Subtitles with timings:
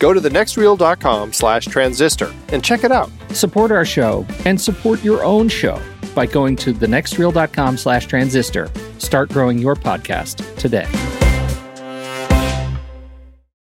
[0.00, 3.08] go to thenextreel.com slash transistor and check it out.
[3.30, 5.80] Support our show and support your own show
[6.14, 8.68] by going to thenextreel.com slash transistor.
[8.98, 10.88] Start growing your podcast today.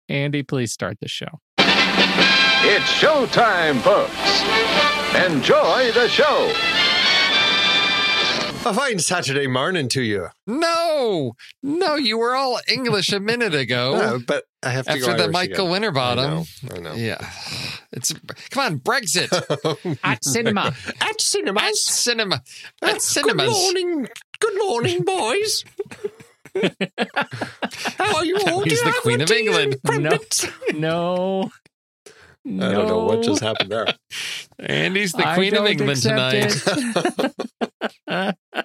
[0.09, 1.39] Andy, please start the show.
[1.59, 4.15] It's showtime, folks.
[5.15, 6.88] Enjoy the show.
[8.65, 10.27] A fine Saturday morning to you.
[10.45, 11.33] No,
[11.63, 13.95] no, you were all English a minute ago.
[13.95, 15.71] Uh, but I have to After go the Irish Michael again.
[15.71, 16.25] Winterbottom.
[16.25, 16.45] I know.
[16.75, 16.93] I know.
[16.93, 17.17] Yeah,
[17.93, 18.13] it's
[18.51, 19.29] come on, Brexit
[20.03, 20.75] At cinema.
[21.01, 21.63] At cinemas.
[21.63, 22.41] at cinema
[22.83, 23.47] at cinemas.
[23.47, 24.07] Good morning.
[24.39, 25.63] Good morning, boys.
[27.97, 28.61] How are you all?
[28.63, 29.77] He's Do the have Queen a of England.
[29.85, 30.47] crumpets?
[30.73, 31.49] No.
[32.47, 33.85] I don't know what just happened there.
[34.59, 36.55] Andy's the I Queen of England tonight.
[38.07, 38.31] Uh,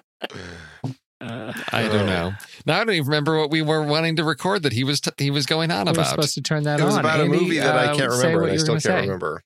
[1.21, 2.33] I don't know.
[2.65, 5.11] Now I don't even remember what we were wanting to record that he was t-
[5.17, 6.07] he was going on we were about.
[6.09, 8.27] supposed to turn that It was about Andy, a movie that I uh, can't say
[8.27, 9.01] remember, and I still can't say.
[9.01, 9.41] remember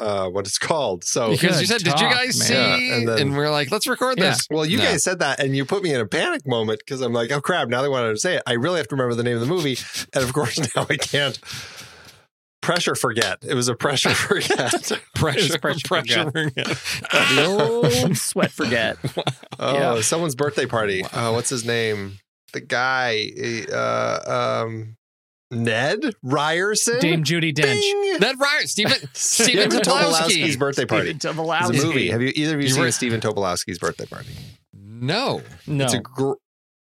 [0.00, 1.04] uh, what it's called.
[1.04, 3.70] So, because you Good said, "Did you guys man." see?" Yeah, and and, we're like,
[3.70, 4.30] "Let's record Yeah.
[4.30, 4.84] this." well, you No.
[4.84, 7.40] guys said that, and you put me in a panic moment because I'm like, "Oh
[7.40, 8.42] crap!" Now they wanted to say it.
[8.46, 9.78] I really have to remember the name of the movie,
[10.12, 11.38] and of course now I can't.
[12.64, 13.38] Pressure forget.
[13.46, 14.72] It was a pressure forget.
[15.14, 16.30] pressure, pressure pressure.
[16.30, 18.96] The old sweat forget.
[19.58, 20.00] Oh, Yeah.
[20.00, 21.04] someone's birthday party.
[21.12, 22.18] Oh, what's his name?
[22.52, 23.30] The guy,
[23.72, 24.96] uh, um,
[25.50, 27.00] Ned Ryerson.
[27.00, 28.18] Dame Judi Dench.
[28.20, 31.14] That right, Stephen Stephen Tobolowsky's birthday party.
[31.14, 31.82] Stephen It's Tobolowsky.
[31.82, 32.10] a movie.
[32.10, 34.30] Have you either of you, You seen were- Stephen Tobolowsky's birthday party?
[34.72, 36.32] No, No, It's a gr-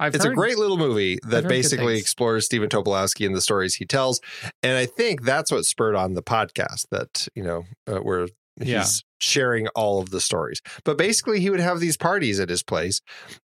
[0.01, 3.85] I've it's a great little movie that basically explores Stephen Tobolowsky and the stories he
[3.85, 4.19] tells,
[4.63, 8.27] and I think that's what spurred on the podcast that you know uh, where
[8.59, 8.85] he's Yeah.
[9.19, 10.59] sharing all of the stories.
[10.83, 12.99] But basically, he would have these parties at his place,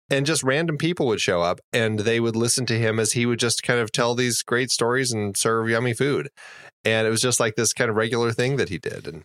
[0.09, 3.25] and just random people would show up, and they would listen to him as he
[3.25, 6.29] would just kind of tell these great stories and serve yummy food,
[6.83, 9.23] and it was just like this kind of regular thing that he did, and.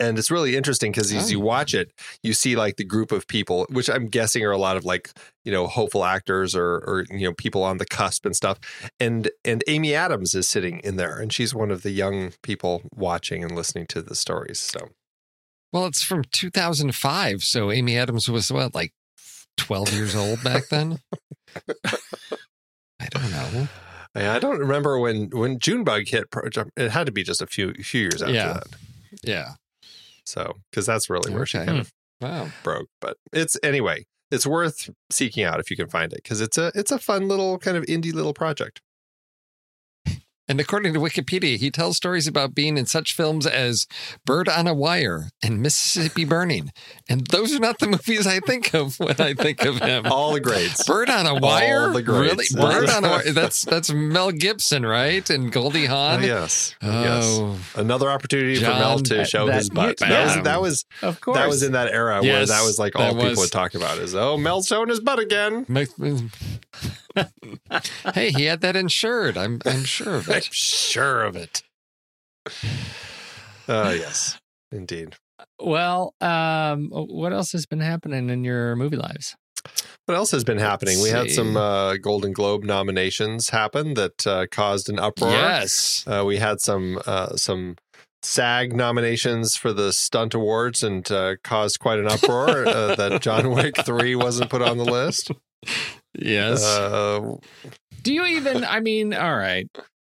[0.00, 1.44] And it's really interesting because as you Oh.
[1.44, 1.92] watch it,
[2.22, 5.10] you see like the group of people, which I'm guessing are a lot of like
[5.44, 8.58] you know hopeful actors or or you know people on the cusp and stuff
[9.00, 12.82] and and amy adams is sitting in there and she's one of the young people
[12.94, 14.90] watching and listening to the stories so
[15.72, 18.92] Well, it's from 2005, so Amy Adams was what, like
[19.58, 20.98] 12 years old back then?
[23.00, 23.68] I don't know.
[24.14, 26.24] I don't remember when when Junebug hit.
[26.76, 28.52] It had to be just a few few years after Yeah.
[28.54, 28.66] that.
[29.22, 29.48] Yeah.
[30.28, 31.90] So because that's really where she kind of
[32.20, 32.50] Wow.
[32.64, 32.88] broke.
[33.00, 36.70] But it's anyway, it's worth seeking out if you can find it because it's a
[36.74, 38.80] it's a fun little kind of indie little project.
[40.48, 43.86] And according to Wikipedia, he tells stories about being in such films as
[44.24, 46.72] Bird on a Wire and Mississippi Burning.
[47.08, 50.06] And those are not the movies I think of when I think of him.
[50.06, 50.86] All the greats.
[50.86, 51.82] Bird on a Wire?
[51.88, 52.54] All the greats.
[52.54, 52.70] really?
[52.70, 53.32] Bird on a Wire.
[53.32, 55.28] That's that's Mel Gibson, right?
[55.28, 56.22] And Goldie Oh, Hawn.
[56.22, 56.74] yes.
[56.82, 57.76] Oh, Yes.
[57.76, 59.98] Another opportunity for Mel to show that- his butt.
[59.98, 61.36] that was that was Of course.
[61.36, 63.98] that was in that era where that was like all people was- would talk about
[63.98, 65.66] is oh Mel's showing his butt again.
[68.14, 69.36] Hey, he had that insured.
[69.36, 71.62] I'm I'm sure of I'm sure of it.
[73.68, 74.38] Oh yes,
[74.72, 75.14] indeed.
[75.60, 79.36] Well, um, what else has been happening in your movie lives?
[80.06, 81.02] What else has been happening?
[81.02, 81.34] We had see.
[81.34, 85.32] some uh, Golden Globe nominations happen that uh, caused an uproar.
[85.32, 86.04] Yes.
[86.06, 87.76] Uh, we had some uh, some
[88.22, 93.50] SAG nominations for the stunt awards and uh, caused quite an uproar uh, that John
[93.54, 95.30] Wick Three wasn't put on the list.
[96.18, 96.64] Yes.
[96.64, 97.36] Uh,
[98.02, 98.64] Do you even?
[98.64, 99.68] I mean, all right.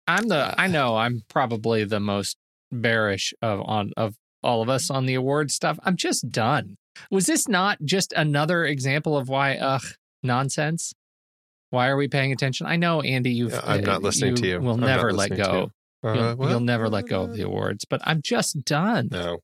[0.08, 0.54] I'm the.
[0.58, 2.36] I know I'm probably the most
[2.72, 5.78] bearish of on of all of us on the award stuff.
[5.84, 6.76] I'm just done.
[7.10, 9.56] Was this not just another example of why?
[9.56, 9.84] Ugh,
[10.22, 10.92] nonsense.
[11.70, 12.66] Why are we paying attention?
[12.66, 13.30] I know, Andy.
[13.30, 13.52] You've.
[13.52, 14.60] Yeah, I'm not listening to you.
[14.60, 15.70] Will I'm not never let listening to
[16.02, 16.08] go.
[16.08, 17.84] uh, You'll, well, you'll never let go of the awards.
[17.84, 19.08] But I'm just done.
[19.12, 19.40] No,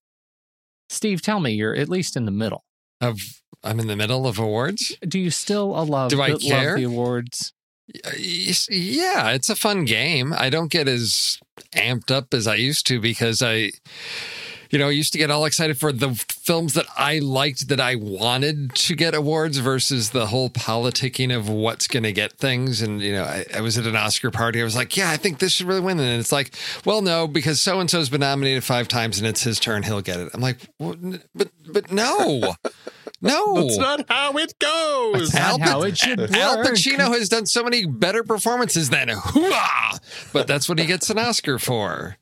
[0.88, 2.64] Steve, tell me, you're at least in the middle.
[3.00, 3.20] of
[3.62, 4.96] I'm in the middle of awards.
[5.06, 6.10] Do you still uh, love?
[6.10, 6.76] Do I love care?
[6.76, 7.52] the awards?
[7.86, 10.32] Yeah, it's a fun game.
[10.36, 11.38] I don't get as
[11.72, 13.72] amped up as I used to because I,
[14.70, 17.81] you know, I used to get all excited for the films that I liked that
[17.81, 22.81] I wanted to get awards versus the whole politicking of what's going to get things.
[22.81, 24.60] And, you know, I, I was at an Oscar party.
[24.60, 26.00] I was like, yeah, I think this should really win.
[26.00, 26.54] And it's like,
[26.84, 29.82] well, no, because so and so's been nominated five times and it's his turn.
[29.82, 30.31] He'll get it.
[30.32, 30.98] I'm like, "What?
[31.34, 32.54] but, but no.
[33.25, 35.31] No, that's not how it goes.
[35.32, 36.32] That's not Al how it should work.
[36.32, 39.99] Al Pacino has done so many better performances than Hooah!
[40.32, 42.17] But that's what he gets an Oscar for.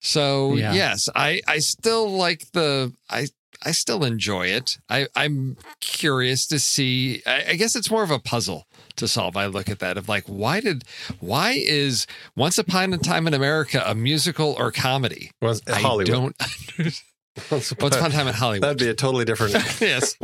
[0.00, 0.72] So Yeah.
[0.74, 3.28] yes, I I still like the I
[3.64, 4.78] I still enjoy it.
[4.88, 7.22] I I'm curious to see.
[7.26, 8.66] I, I guess it's more of a puzzle
[8.96, 9.36] to solve.
[9.36, 10.84] I look at that of like why did
[11.20, 15.30] why is Once Upon a Time in America a musical or comedy?
[15.42, 16.34] Was Hollywood?
[16.40, 16.46] I
[16.78, 17.02] don't.
[17.50, 18.62] Once Upon a Time in Hollywood.
[18.62, 19.54] That'd be a totally different.
[19.80, 20.16] yes,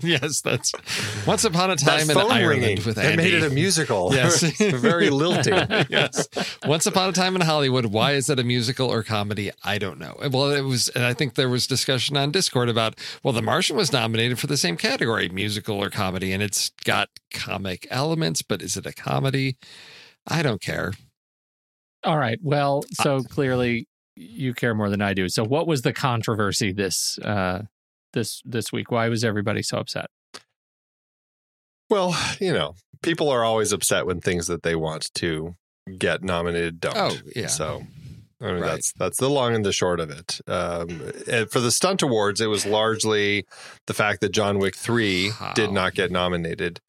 [0.00, 0.72] yes, that's
[1.26, 3.16] Once Upon a that Time in phone Ireland ringing with that Andy.
[3.24, 4.12] made it a musical.
[4.18, 4.42] Yes.
[4.60, 5.54] very lilting.
[5.88, 6.28] yes.
[6.66, 7.86] Once Upon a Time in Hollywood.
[7.86, 9.50] Why is it a musical or comedy?
[9.62, 10.16] I don't know.
[10.30, 13.76] Well, it was, and I think there was discussion on Discord about, well, The Martian
[13.76, 18.62] was nominated for the same category, musical or comedy, and it's got comic elements, but
[18.62, 19.56] is it a comedy?
[20.26, 20.92] I don't care.
[22.04, 22.38] All right.
[22.42, 23.86] Well, so clearly
[24.18, 25.28] you care more than I do.
[25.28, 27.62] So what was the controversy this uh
[28.12, 28.90] this this week?
[28.90, 30.06] Why was everybody so upset?
[31.90, 35.56] Well, you know, people are always upset when things that they want to
[35.98, 36.96] get nominated don't.
[36.96, 37.46] Oh, yeah.
[37.46, 37.82] So
[38.40, 38.70] I mean, Right.
[38.70, 40.40] that's that's the long and the short of it.
[40.46, 40.88] Um,
[41.50, 43.44] for the stunt awards, it was largely
[43.86, 46.80] the fact that John Wick three did not get nominated,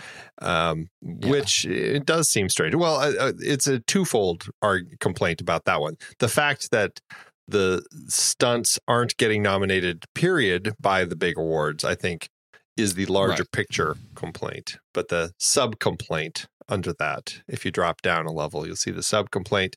[0.41, 2.75] um, which it does seem strange.
[2.75, 5.97] Well, uh, it's a twofold arg- complaint about that one.
[6.19, 6.99] The fact that
[7.47, 12.29] the stunts aren't getting nominated, period, by the big awards, I think,
[12.77, 13.51] is the larger Right.
[13.51, 14.77] picture complaint.
[14.93, 19.03] But the sub complaint under that, if you drop down a level, you'll see the
[19.03, 19.75] sub complaint.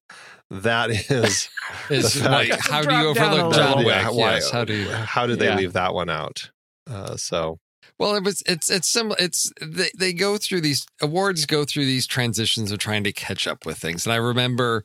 [0.51, 1.49] That is
[1.91, 3.77] Is like, how do you Drop down a overlook John.
[3.79, 3.87] Wick?
[3.87, 4.51] Yeah, why- yes.
[4.51, 4.89] How do you?
[4.91, 5.57] how did they Yeah.
[5.57, 6.51] leave that one out?
[6.91, 7.59] Uh, so
[7.99, 9.17] Well, it was it's it's similar.
[9.19, 13.47] It's they they go through these awards go through these transitions of trying to catch
[13.47, 14.05] up with things.
[14.07, 14.83] And I remember,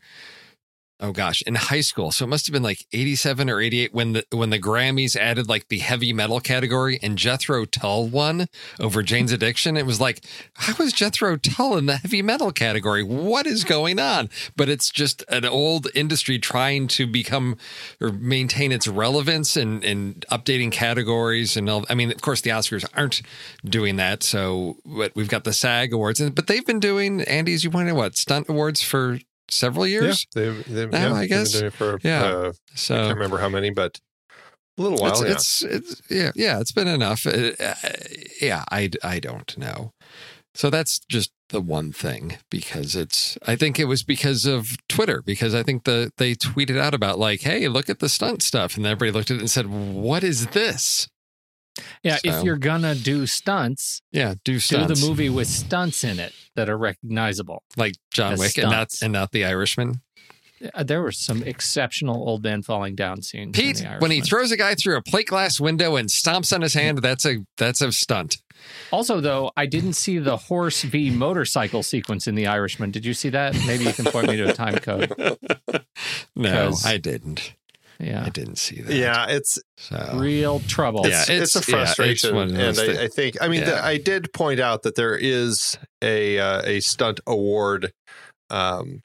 [1.00, 3.82] oh gosh, in high school, so it must have been like eighty seven or eighty
[3.82, 8.08] eight when the when the Grammys added like the heavy metal category and Jethro Tull
[8.08, 8.48] won
[8.80, 9.77] over Jane's Addiction.
[9.77, 10.24] It was like,
[10.54, 13.04] how was Jethro Tull in the heavy metal category?
[13.04, 14.30] What is going on?
[14.56, 17.58] But it's just an old industry trying to become
[18.01, 21.86] or maintain its relevance and, and updating categories and all.
[21.89, 23.22] I mean, of course, the Oscars aren't
[23.63, 24.24] doing that.
[24.24, 27.63] So, but we've got the SAG awards, and but they've been doing Andy's.
[27.63, 30.25] You pointed out what stunt awards for several years.
[30.36, 32.24] yeah, they've, they've, Now, yeah, I they've been guess- doing it for yeah.
[32.24, 34.00] uh, I can't remember how many, but
[34.77, 35.22] a little while.
[35.24, 35.70] it's, yeah.
[35.70, 37.25] it's it's yeah yeah it's been enough.
[37.25, 37.74] Uh, uh,
[38.42, 39.92] yeah, I I don't know.
[40.54, 45.22] So that's just the one thing because it's I think it was because of Twitter
[45.22, 48.75] because I think the they tweeted out about like hey look at the stunt stuff
[48.77, 51.08] and everybody looked at it and said what is this
[52.04, 56.20] Yeah, So- if you're gonna do stunts, yeah do do the movie with stunts in
[56.20, 57.64] it that are recognizable.
[57.76, 60.02] like John Wick and not and not the Irishman
[60.74, 63.56] Uh, There were some exceptional old man falling down scenes.
[63.56, 66.74] Pete when he throws a guy through a plate glass window and stomps on his
[66.74, 68.38] hand that's a that's a stunt
[68.92, 72.90] Also, though, I didn't see the horse v motorcycle sequence in The Irishman.
[72.90, 73.54] Did you see that?
[73.68, 75.14] Maybe you can point me to a time code.
[76.36, 77.54] no, I didn't
[78.00, 81.08] Yeah, I didn't see that Yeah, it's so real trouble.
[81.08, 82.98] Yeah, it's, it's a it's- yeah, it's frustration, one of those and.
[83.00, 83.72] I, I think I mean Yeah.
[83.72, 87.92] the, I did point out that there is a uh, a stunt award,
[88.50, 89.01] um,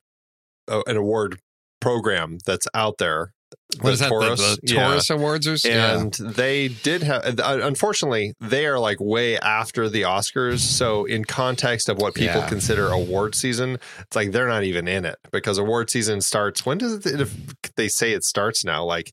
[0.69, 1.39] uh, an award
[1.81, 3.33] program that's out there.
[3.81, 4.89] What is that the- Taurus, the, yeah.
[4.89, 5.81] Taurus Awards or something?
[6.21, 11.25] and they did have uh, unfortunately they are like way after the oscars so in
[11.25, 12.49] context of what people Yeah.
[12.49, 16.79] consider award season it's like they're not even in it because award season starts when
[16.79, 17.35] does it if
[17.77, 19.13] they say it starts now like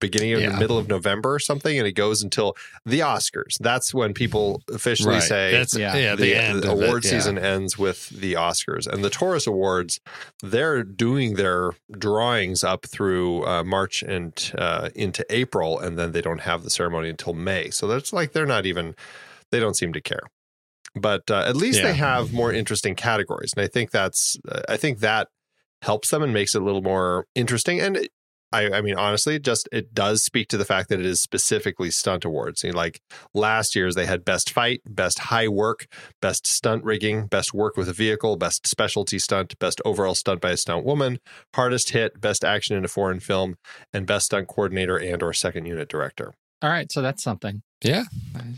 [0.00, 0.50] beginning of Yeah.
[0.50, 4.60] the middle of november or something and it goes until the oscars that's when people
[4.72, 5.22] officially Right.
[5.22, 5.96] say That's Yeah.
[5.96, 7.10] yeah, the, the, end the of it, award yeah.
[7.10, 10.00] season ends with the Oscars and the Taurus Awards.
[10.42, 16.20] They're doing their drawings up through uh, March and uh, into April, and then they
[16.20, 17.70] don't have the ceremony until May.
[17.70, 18.94] So that's like they're not even.
[19.50, 20.22] They don't seem to care.
[20.94, 21.88] But uh, at least Yeah.
[21.88, 24.36] they have more interesting categories, and I think that's.
[24.48, 25.28] Uh, I think that
[25.82, 27.80] helps them and makes it a little more interesting.
[27.80, 28.10] And it-
[28.52, 31.90] I, I mean, honestly, just it does speak to the fact that it is specifically
[31.90, 32.64] stunt awards.
[32.64, 33.00] You know, like
[33.34, 35.86] last year's, they had best fight, best high work,
[36.22, 40.50] best stunt rigging, best work with a vehicle, best specialty stunt, best overall stunt by
[40.50, 41.18] a stunt woman,
[41.54, 43.56] hardest hit, best action in a foreign film,
[43.92, 46.34] and best stunt coordinator and or second unit director.
[46.60, 47.62] All right, so that's something.
[47.82, 48.04] Yeah,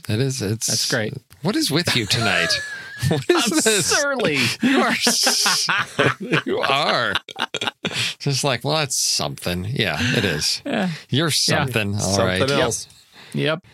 [0.08, 0.40] that is.
[0.40, 1.12] It's That's great.
[1.42, 2.48] What is with you tonight?
[3.08, 3.86] what is this?
[3.86, 4.38] Surly.
[4.62, 4.94] You are.
[6.46, 7.12] you are.
[8.18, 9.64] Just like, well, that's something.
[9.64, 10.62] Yeah, it is.
[10.66, 10.90] Yeah.
[11.08, 11.94] You're something.
[11.94, 12.50] All Something right.
[12.50, 12.88] else.
[13.32, 13.64] Yep.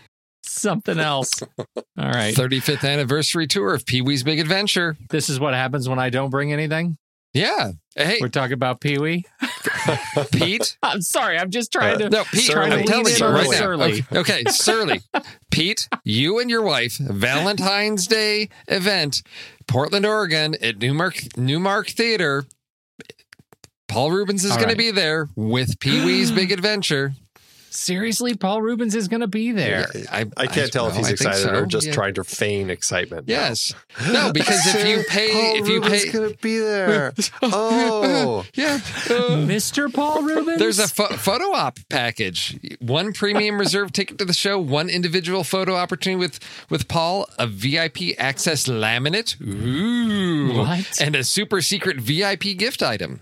[0.42, 1.42] Something else.
[1.58, 2.34] All right.
[2.34, 4.96] 35th anniversary tour of Pee Wee's Big Adventure.
[5.10, 6.98] This is what happens when I don't bring anything.
[7.34, 7.72] Yeah.
[7.94, 9.24] Hey, We're talking about Pee Wee.
[10.32, 10.78] Pete.
[10.82, 11.38] I'm sorry.
[11.38, 12.10] I'm just trying uh, to.
[12.10, 12.72] No, Pete, Surly.
[12.72, 13.58] I'm telling you in right now.
[13.58, 14.04] Surly.
[14.12, 15.00] Okay, okay, Surly.
[15.50, 19.22] Pete, you and your wife, Valentine's Day event,
[19.66, 22.44] Portland, Oregon, at Newmark Newmark Theater.
[23.88, 24.70] Paul Reubens is going right.
[24.72, 27.12] to be there with Pee Wee's Big Adventure.
[27.68, 29.86] Seriously, Paul Reubens is going to be there.
[30.10, 31.54] I, I can't tell if he's excited so.
[31.54, 31.92] or just Yeah.
[31.92, 33.28] trying to feign excitement.
[33.28, 33.74] Yes.
[34.10, 37.12] No, because if you pay, Paul if you Rubens pay, gonna be there.
[37.42, 38.74] Oh, yeah.
[39.10, 39.92] uh, Mr.
[39.92, 40.58] Paul Reubens?
[40.58, 42.58] There's a pho- photo op package.
[42.80, 46.40] One premium reserve ticket to the show, one individual photo opportunity with
[46.70, 50.98] with Paul, a VIP access laminate, ooh, What?
[50.98, 53.20] and a super secret VIP gift item.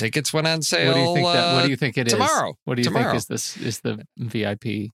[0.00, 0.88] Tickets went on sale.
[0.88, 1.52] What do you think that?
[1.54, 2.12] What uh, do you think it is?
[2.14, 2.54] tomorrow.
[2.64, 3.04] What do you Tomorrow.
[3.12, 3.56] think is this?
[3.58, 4.90] Is the VIP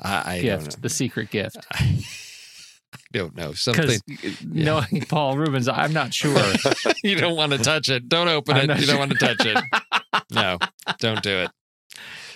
[0.00, 1.56] I, I gift, the secret gift?
[1.56, 1.62] know.
[2.94, 3.98] I don't know something.
[4.06, 6.36] Because knowing Paul Reubens, I'm not sure.
[7.04, 8.08] you don't want to touch it.
[8.08, 8.76] Don't open I'm it.
[8.78, 8.92] You sure.
[8.96, 9.58] don't want to touch it.
[10.32, 10.58] No,
[10.98, 11.50] don't do it.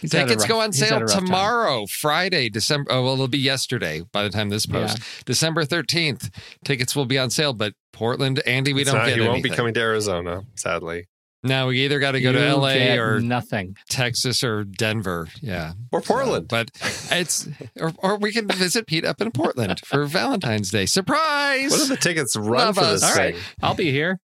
[0.00, 1.24] He's Tickets rough- go on sale a rough time.
[1.26, 2.92] tomorrow, Friday, December.
[2.92, 4.98] Oh, well, it'll be yesterday by the time this post.
[5.24, 6.30] December 13th.
[6.64, 9.32] Tickets will be on sale, but Portland, Andy, we It's don't not- get he won't
[9.34, 9.50] anything.
[9.50, 11.06] be coming to Arizona, sadly,
[11.44, 13.76] No, we either got to go to LA or nothing.
[13.88, 15.28] Texas or Denver.
[15.40, 15.74] Yeah.
[15.92, 16.48] or Portland.
[16.48, 16.70] But
[17.12, 20.84] it's, or, or we can visit Pete up in Portland for Valentine's Day.
[20.86, 21.70] Surprise!
[21.70, 23.00] what do the tickets run Love for us.
[23.02, 23.34] this All thing?
[23.34, 24.18] right, I'll be here.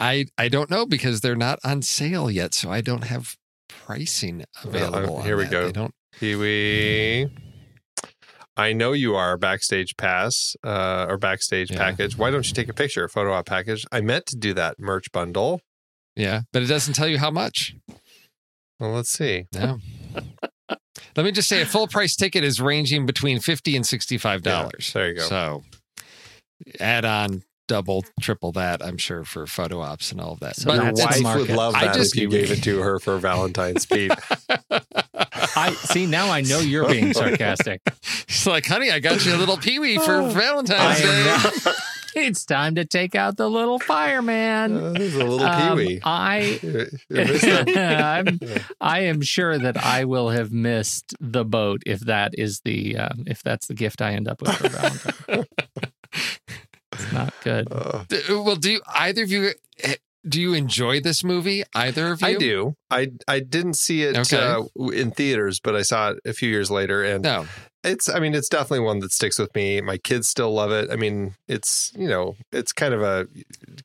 [0.00, 3.36] I, I don't know because they're not on sale yet, so I don't have
[3.68, 5.18] pricing available.
[5.18, 5.50] on here we that.
[5.52, 5.66] go.
[5.66, 5.94] They don't.
[6.18, 7.28] Kiwi.
[8.56, 11.78] I know you are backstage pass uh, or backstage Yeah.
[11.78, 12.18] package.
[12.18, 13.84] Why don't you take a picture, photo op package?
[13.92, 15.60] I meant to do that merch bundle.
[16.18, 17.74] Yeah, but it doesn't tell you how much.
[18.80, 19.46] Well, let's see.
[19.54, 19.78] No.
[21.16, 24.44] Let me just say a full price ticket is ranging between 50 and $65.
[24.46, 25.22] Yeah, there you go.
[25.22, 25.62] So
[26.80, 30.56] add on double, triple that, I'm sure, for photo ops and all of that.
[30.56, 31.56] So Your wife would market.
[31.56, 34.12] love I that just- if you gave it to her for Valentine's Pete.
[35.56, 36.30] I see now.
[36.30, 37.80] I know you're being sarcastic.
[38.26, 40.30] She's like, honey, I got you a little peewee for oh.
[40.30, 41.72] Valentine's Day.
[42.16, 44.76] Am now- it's time to take out the little fireman.
[44.76, 46.00] Uh, this is a little Um, peewee.
[46.04, 47.76] I You missed it.
[47.78, 48.40] I'm,
[48.80, 53.24] I am sure that I will have missed the boat if that is the um,
[53.26, 55.46] if that's the gift I end up with for Valentine's.
[56.92, 57.68] it's not good.
[57.72, 59.94] Uh, Well, do you, either of you eh,
[60.28, 61.62] do you enjoy this movie?
[61.74, 62.26] Either of you?
[62.26, 62.74] I do.
[62.90, 64.36] I I didn't see it Okay.
[64.36, 67.46] uh, in theaters, but I saw it a few years later, and No.
[67.84, 68.08] it's.
[68.08, 69.80] I mean, it's definitely one that sticks with me.
[69.80, 70.90] My kids still love it.
[70.90, 73.26] I mean, it's you know, it's kind of a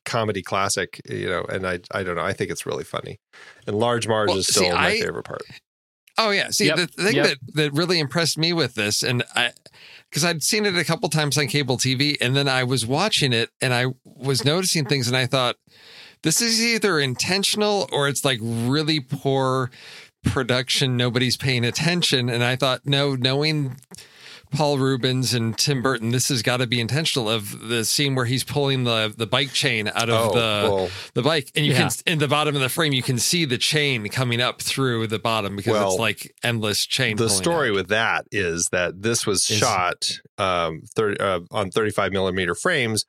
[0.04, 2.24] comedy classic, you know, and I I don't know.
[2.24, 3.18] I think it's really funny,
[3.66, 5.42] and Large Marge Well, is still see, my I- favorite part.
[6.16, 6.50] Oh yeah.
[6.50, 7.26] See, Yep, the thing yep.
[7.26, 9.50] that that really impressed me with this, and I,
[10.08, 13.32] because I'd seen it a couple times on cable TV, and then I was watching
[13.32, 15.56] it, and I was noticing things, and I thought,
[16.24, 19.70] this is either intentional or it's like really poor
[20.24, 20.96] production.
[20.96, 23.76] Nobody's paying attention, and I thought, no, knowing.
[24.52, 26.10] Paul Reubens and Tim Burton.
[26.10, 27.28] This has got to be intentional.
[27.28, 31.22] Of the scene where he's pulling the the bike chain out of Oh, the the
[31.22, 31.88] bike, and you Yeah.
[31.88, 35.08] can in the bottom of the frame you can see the chain coming up through
[35.08, 37.16] the bottom because Well, it's like endless chain.
[37.16, 37.74] the story out.
[37.74, 43.06] with that is that this was Is- shot um, 30, uh, on 35 millimeter frames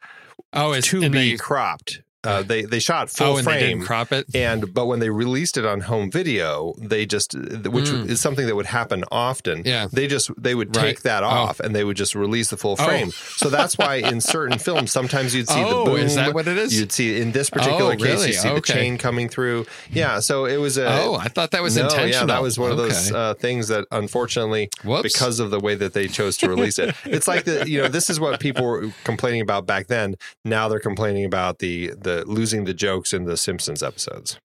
[0.52, 2.02] oh, it's to be they, cropped.
[2.26, 3.60] Uh, they they shot full oh, frame.
[3.60, 4.26] didn't crop it.
[4.36, 8.10] and but when they released it on home video they just which Mm.
[8.10, 9.88] is something that would happen often Yeah.
[9.92, 10.86] they just they would Right.
[10.88, 11.28] take that Oh.
[11.28, 12.86] off and they would just release the full Oh.
[12.88, 16.34] frame so that's why in certain films sometimes you'd see Oh, the boom is that
[16.34, 16.78] what it is?
[16.80, 18.56] you'd see in this particular Oh, case you see Okay.
[18.56, 21.84] the chain coming through yeah so it was a oh, I thought that was no,
[21.84, 22.12] intentional.
[22.28, 23.18] yeah, that was one of those Okay.
[23.18, 25.04] uh, things that unfortunately, Whoops.
[25.14, 27.88] because of the way that they chose to release it, it's like the you know
[27.88, 30.16] this is what people were complaining about back then.
[30.44, 34.38] Now they're complaining about the the losing the jokes in the Simpsons episodes.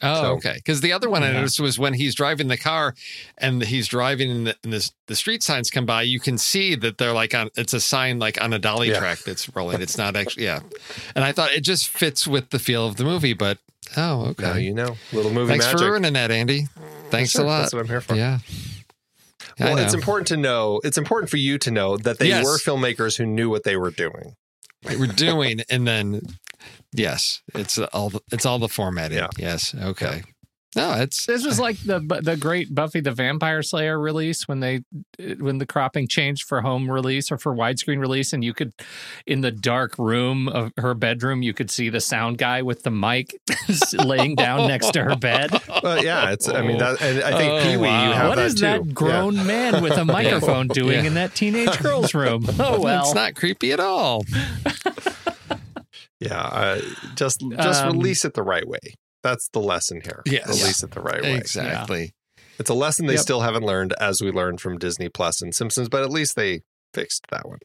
[0.00, 0.52] Oh, So- okay.
[0.54, 2.94] Because the other one I noticed was when he's driving the car
[3.36, 6.76] and he's driving and the, and the, the street signs come by, you can see
[6.76, 9.00] that they're like on, it's a sign like on a dolly Yeah.
[9.00, 9.82] track that's rolling.
[9.82, 10.60] It's not actually, yeah.
[11.16, 13.58] And I thought it just fits with the feel of the movie, but
[13.96, 14.42] oh, okay.
[14.44, 15.80] Now you know, little movie Thanks magic.
[15.80, 16.68] for ruining that, Andy.
[17.10, 17.60] Thanks Sure, a lot.
[17.62, 18.14] That's what I'm here for.
[18.14, 18.38] Yeah.
[19.58, 20.80] I Well, it's important to know.
[20.84, 22.44] It's important for you to know that they Yes.
[22.44, 24.34] were filmmakers who knew what they were doing.
[24.84, 26.20] we're doing, and then
[26.92, 29.18] yes, it's all the, it's all the formatting.
[29.18, 29.28] Yeah.
[29.38, 29.74] Yes.
[29.74, 30.22] Okay.
[30.76, 34.82] No, it's This was like the the great Buffy the Vampire Slayer release when they
[35.18, 38.74] uh, when the cropping changed for home release or for widescreen release, and you could
[39.26, 42.90] in the dark room of her bedroom you could see the sound guy with the
[42.90, 43.34] mic
[44.04, 45.50] laying down next to her bed.
[45.82, 46.50] But yeah, it's.
[46.50, 48.06] I mean, that, and I think Oh, Pee Wee, wow.
[48.08, 48.60] you have What that is too.
[48.60, 51.04] that grown man with a microphone doing Yeah.
[51.04, 52.44] in that teenage girl's room?
[52.60, 54.22] Oh well, it's not creepy at all.
[56.20, 56.80] Yeah, uh,
[57.14, 58.78] just just Um, release it the right way.
[59.22, 60.22] That's the lesson here.
[60.26, 60.48] Yes.
[60.48, 61.36] release it the right way.
[61.36, 62.12] Exactly.
[62.58, 63.22] It's a lesson they Yep.
[63.22, 66.60] still haven't learned, as we learned from Disney Plus and Simpsons, but at least they
[66.92, 67.58] fixed that one.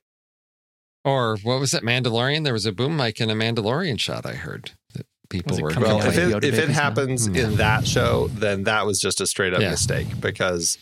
[1.05, 1.83] Or what was it?
[1.83, 2.43] Mandalorian.
[2.43, 4.25] There was a boom mic in a Mandalorian shot.
[4.25, 5.71] I heard that people were.
[5.71, 6.73] coming Well, if it if it babies now?
[6.73, 9.71] happens in that show, then that was just a straight up Yeah.
[9.71, 10.77] mistake because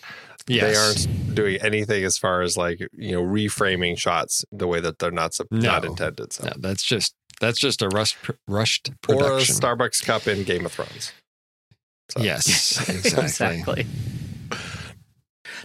[0.47, 0.63] Yes.
[0.63, 0.75] they
[1.15, 5.09] aren't doing anything as far as like you know reframing shots the way that they're
[5.11, 6.33] not sup- not intended.
[6.33, 8.15] So No, that's just that's just a rushed
[8.47, 9.41] rushed or a.
[9.41, 11.11] Starbucks cup in Game of Thrones.
[12.11, 13.23] So- Yes, exactly.
[13.23, 13.87] exactly.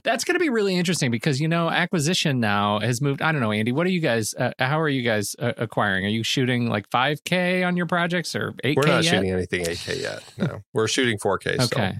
[0.05, 3.23] That's going to be really interesting because you know acquisition now has moved.
[3.23, 3.73] I don't know, Andy.
[3.73, 4.35] What are you guys?
[4.35, 6.05] Uh, how are you guys uh, acquiring?
[6.05, 9.11] Are you shooting like 5K on your projects or 8K We're not yet?
[9.15, 10.23] shooting anything 8K yet.
[10.39, 11.63] No, we're shooting 4K.
[11.63, 11.65] Still.
[11.83, 11.97] Okay.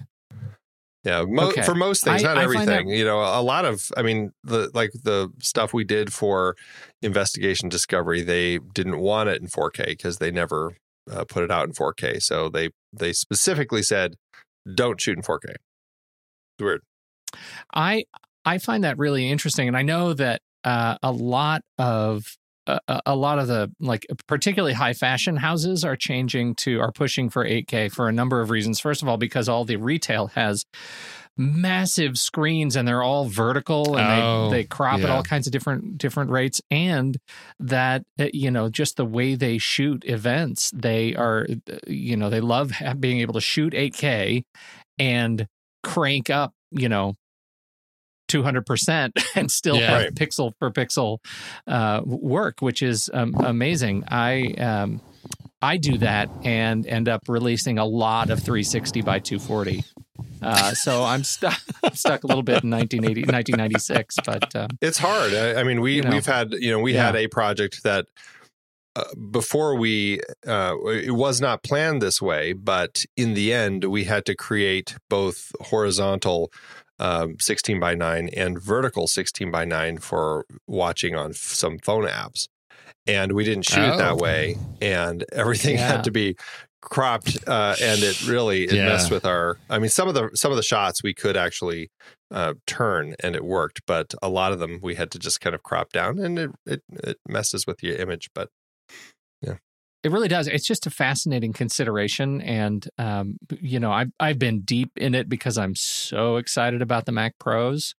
[1.03, 1.61] Yeah, mo- Okay.
[1.61, 2.89] for most things, I- not I everything.
[2.89, 6.55] You know, a lot of, I mean, the like the stuff we did for
[7.01, 10.75] Investigation Discovery, they didn't want it in 4K because they never
[11.09, 12.21] uh, put it out in 4K.
[12.21, 14.15] So they they specifically said,
[14.75, 15.49] don't shoot in 4K.
[15.51, 16.81] It's weird.
[17.73, 18.03] I
[18.43, 22.35] I find that really interesting, and I know that uh, a lot of
[22.67, 27.29] a- a lot of the like particularly high fashion houses are changing to are pushing
[27.29, 28.79] for 8K for a number of reasons.
[28.79, 30.65] First of all, because all the retail has
[31.39, 35.53] massive screens and they're all vertical and Oh, they, they crop at all kinds of
[35.53, 37.17] different different rates and
[37.59, 42.29] that uh, you know just the way they shoot events they are uh, you know
[42.31, 44.43] they love being able to shoot 8K
[44.97, 45.47] and
[45.83, 47.13] crank up you know
[48.27, 49.87] 200% and still Yeah.
[49.87, 50.15] have Right.
[50.15, 51.17] pixel for pixel
[51.67, 55.01] uh, work which is um, amazing i um,
[55.61, 59.83] i do that and end up releasing a lot of 360 by 240
[60.41, 64.97] uh, so i'm stuck I'm stuck a little bit in 1980 1996 but um, It's
[64.99, 65.33] hard.
[65.33, 66.09] I, I mean, we You know.
[66.11, 67.05] we've had you know we Yeah.
[67.05, 68.05] had a project that
[68.95, 74.03] uh, before we uh, it was not planned this way, but in the end we
[74.05, 76.51] had to create both horizontal.
[76.99, 82.05] Um, 16 by 9 and vertical 16 by 9 for watching on f- some phone
[82.05, 82.47] apps.
[83.05, 83.97] And we didn't shoot it Oh.
[83.97, 84.57] that way.
[84.81, 85.87] And everything Yeah.
[85.87, 86.35] had to be
[86.81, 87.37] cropped.
[87.47, 88.85] Uh, and it really, it Yeah.
[88.85, 91.89] messed with our, I mean, some of the, some of the shots we could actually
[92.29, 95.53] uh, turn and it worked, but a lot of them we had to just kind
[95.55, 98.29] of crop down and it, it, it messes with your image.
[98.35, 98.49] But
[100.07, 100.47] It really does.
[100.47, 105.27] It's just a fascinating consideration, and um, you know, I've I've been deep in it
[105.27, 107.93] because I'm so excited about the Mac Pros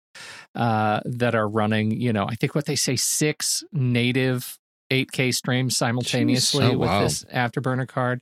[0.55, 1.91] uh, that are running.
[1.91, 4.57] You know, I think what they say six native
[4.89, 6.73] 8K streams simultaneously Jeez.
[6.73, 7.03] Oh, with wow.
[7.03, 8.21] this Afterburner card,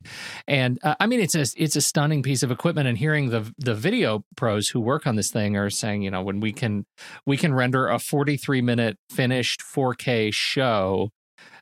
[0.50, 2.90] and uh, I mean, it's a it's a stunning piece of equipment.
[2.90, 6.24] And hearing the the video pros who work on this thing are saying, you know,
[6.24, 6.86] when we can
[7.26, 11.12] we can render a 43 minute finished 4K show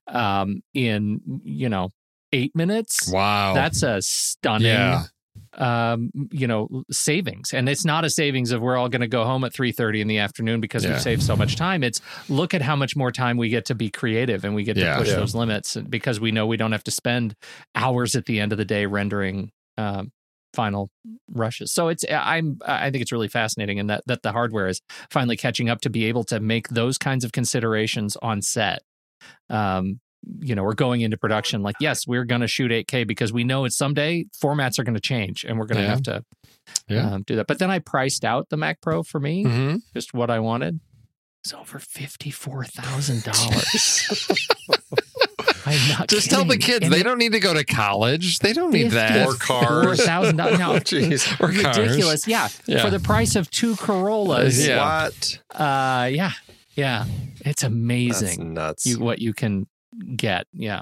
[0.07, 1.89] um, in you know
[2.35, 3.09] eight minutes.
[3.11, 3.53] Wow.
[3.53, 5.03] That's a stunning, Yeah.
[5.57, 9.23] um, you know, savings, and it's not a savings of we're all going to go
[9.23, 10.91] home at three thirty in the afternoon because Yeah.
[10.91, 11.83] we've saved so much time.
[11.83, 14.75] It's look at how much more time we get to be creative and we get
[14.77, 14.93] Yeah.
[14.95, 15.15] to push Yeah.
[15.15, 17.35] those limits because we know we don't have to spend
[17.73, 20.11] hours at the end of the day rendering um,
[20.53, 20.89] final
[21.33, 21.73] rushes.
[21.73, 25.35] So it's I'm I think it's really fascinating, and that that the hardware is finally
[25.37, 28.81] catching up to be able to make those kinds of considerations on set.
[29.49, 29.99] Um,
[30.39, 33.43] you know, we're going into production like, yes, we're going to shoot 8K because we
[33.43, 35.89] know it's someday formats are going to change and we're going to Yeah.
[35.89, 36.23] have to
[36.87, 37.11] Yeah.
[37.13, 37.47] um, do that.
[37.47, 39.81] But then I priced out the Mac Pro for me, Mhm.
[39.93, 40.79] just what I wanted.
[41.43, 44.27] It's over fifty-four thousand dollars.
[45.67, 48.39] I'm not Just tell the kids And they it- don't need to go to college.
[48.39, 49.27] They don't need that.
[49.27, 49.85] Or cars.
[49.85, 50.59] Four thousand dollars.
[50.59, 51.31] No, Jeez.
[51.39, 51.77] Or cars.
[51.77, 52.27] ridiculous.
[52.27, 52.49] Yeah.
[52.67, 52.83] Yeah.
[52.83, 54.65] for the price of two Corollas.
[54.67, 55.05] Yeah.
[55.05, 55.39] What?
[55.51, 56.31] Uh, yeah,
[56.75, 57.05] yeah.
[57.37, 58.53] It's That's amazing.
[58.53, 58.85] nuts.
[58.85, 59.67] You what you can
[60.15, 60.47] get.
[60.53, 60.81] Yeah,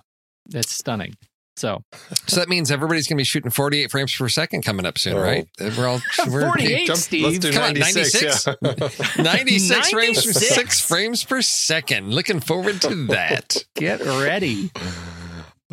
[0.54, 1.16] it's stunning.
[1.56, 1.84] So
[2.26, 5.14] So that means everybody's going to be shooting 48 frames per second coming up soon,
[5.18, 5.22] Oh.
[5.22, 5.48] right?
[5.60, 7.24] We're all we're 48, Jump- Steve.
[7.26, 8.48] Let's do Come on, 96.
[8.48, 9.18] 96?
[9.18, 9.24] yeah.
[9.24, 10.56] 96 frames per 96.
[10.56, 12.12] six frames per second.
[12.12, 13.64] Looking forward to that.
[13.76, 14.72] get ready.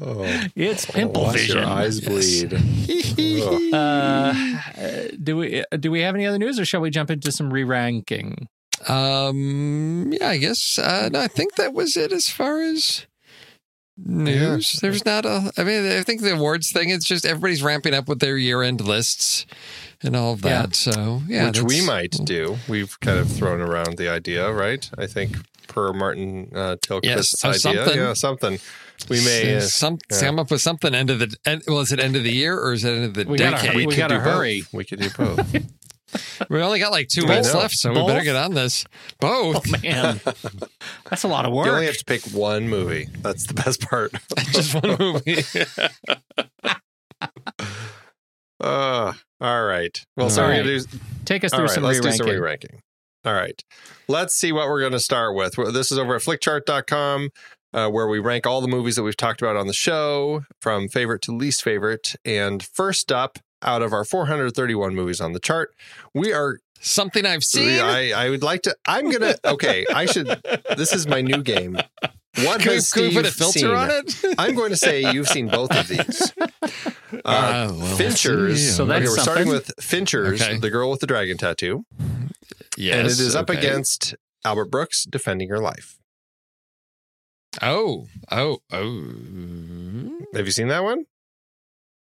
[0.03, 0.25] oh,
[0.55, 1.57] It's pimple watch vision.
[1.59, 2.53] your eyes bleed.
[2.53, 3.75] Ugh.
[3.75, 7.51] Uh, do we do we have any other news, or shall we jump into some
[7.51, 8.49] re-ranking?
[8.87, 10.79] Um, yeah, I guess.
[10.79, 13.07] Uh, no, I think that was it as far as
[14.05, 14.73] news.
[14.81, 15.53] There's not a.
[15.57, 16.91] I mean, I think the awards thing.
[16.91, 19.47] It's just everybody's ramping up with their year-end lists
[20.03, 20.63] and all of Yeah.
[20.63, 20.75] that.
[20.75, 22.57] So yeah, Which we might do.
[22.69, 24.89] We've kind of thrown around the idea, right?
[24.99, 25.37] I think
[25.69, 27.85] per Martin uh, Tilquist's Yes, of idea.
[27.85, 27.99] something.
[28.01, 28.59] Yeah, something.
[29.09, 29.57] We may.
[29.57, 30.21] Uh, some yeah.
[30.21, 31.35] come up with something end of the.
[31.47, 33.39] End, well, is it end of the year or is it end of the We
[33.39, 33.77] gotta- decade?
[33.77, 34.35] we could gotta do both.
[34.35, 34.65] hurry.
[34.73, 35.57] We could do both.
[36.49, 38.85] We only got like two I weeks left, so we better get on this.
[39.21, 39.67] Both.
[39.69, 40.21] Oh man,
[41.11, 41.67] that's a lot of work.
[41.67, 43.09] you only have to pick one movie.
[43.21, 44.13] That's the best part.
[44.53, 45.43] Just one movie.
[48.61, 50.05] Uh, all right.
[50.17, 50.65] Well, so All we're right.
[50.65, 52.19] going to do Take us through right, some let's re-ranking.
[52.19, 52.83] do some re-ranking.
[53.25, 53.63] All right.
[54.09, 55.55] Let's see what we're going to start with.
[55.73, 57.31] This is over at flickchart.com,
[57.73, 60.89] uh, where we rank all the movies that we've talked about on the show from
[60.89, 62.15] favorite to least favorite.
[62.25, 65.75] And first up, out of our 431 movies on the chart,
[66.15, 66.59] we are.
[66.83, 67.79] Something I've seen.
[67.79, 68.75] I, I would like to.
[68.87, 69.39] I'm to.
[69.45, 69.85] Okay.
[69.95, 70.27] I should.
[70.79, 71.75] This is my new game.
[72.37, 73.71] What we, has we Steve put a filter seen?
[73.71, 74.15] on it?
[74.39, 76.33] I'm going to say you've seen both of these.
[77.13, 78.59] Uh, Ah, well, Finchers.
[78.77, 80.59] So that's okay, we're starting with Finchers, Okay.
[80.59, 81.85] the girl with the dragon tattoo.
[82.77, 83.59] yes, and it is up okay.
[83.59, 85.99] against Albert Brooks defending her life.
[87.61, 90.21] Oh, oh, oh.
[90.35, 91.07] Have you seen that one?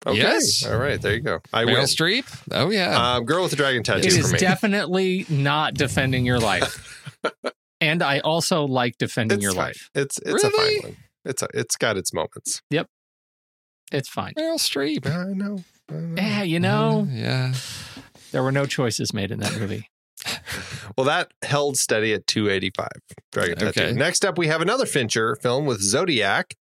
[0.04, 0.18] Okay.
[0.18, 0.64] Yes.
[0.66, 1.00] All right.
[1.00, 1.40] There you go.
[1.52, 1.64] I.
[1.64, 2.24] Meryl Streep.
[2.52, 3.14] Oh yeah.
[3.16, 4.38] Um, girl with the dragon tattoo It is for me.
[4.38, 7.12] definitely not defending your life.
[7.80, 9.64] and I also like defending it's your fine.
[9.64, 9.90] life.
[9.94, 10.96] It's it's a fine one.
[11.24, 12.62] It's a, it's got its moments.
[12.70, 12.86] Yep.
[13.92, 14.34] It's fine.
[14.38, 15.06] Meryl Streep.
[15.06, 15.64] I know.
[15.88, 16.14] I know.
[16.22, 17.54] Yeah, you know, yeah.
[18.32, 19.88] there were no choices made in that movie.
[20.96, 22.88] Well, that held steady at 285.
[23.32, 23.80] Dragon tattoo.
[23.82, 23.92] Okay.
[23.92, 26.54] Next up, we have another Fincher film with Zodiac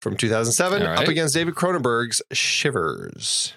[0.00, 0.98] from 2007 All right.
[1.00, 3.54] up against David Cronenberg's Shivers.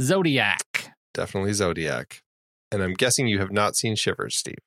[0.00, 0.92] Zodiac.
[1.14, 2.22] Definitely Zodiac.
[2.70, 4.58] And I'm guessing you have not seen Shivers, Steve.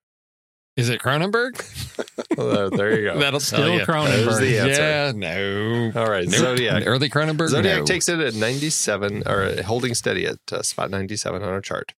[0.78, 1.54] Is it Cronenberg?
[2.38, 3.20] Well, there you go.
[3.20, 3.86] That'll tell Still you.
[3.86, 4.26] Cronenberg.
[4.26, 4.82] There's the answer.
[4.82, 5.12] Yeah.
[5.16, 5.92] No.
[5.96, 6.36] All right, Nope.
[6.38, 6.84] Zodiac.
[6.86, 7.48] Early Cronenberg.
[7.48, 7.86] Zodiac no.
[7.86, 11.94] takes it at 97, or holding steady at uh, spot 97 on our chart.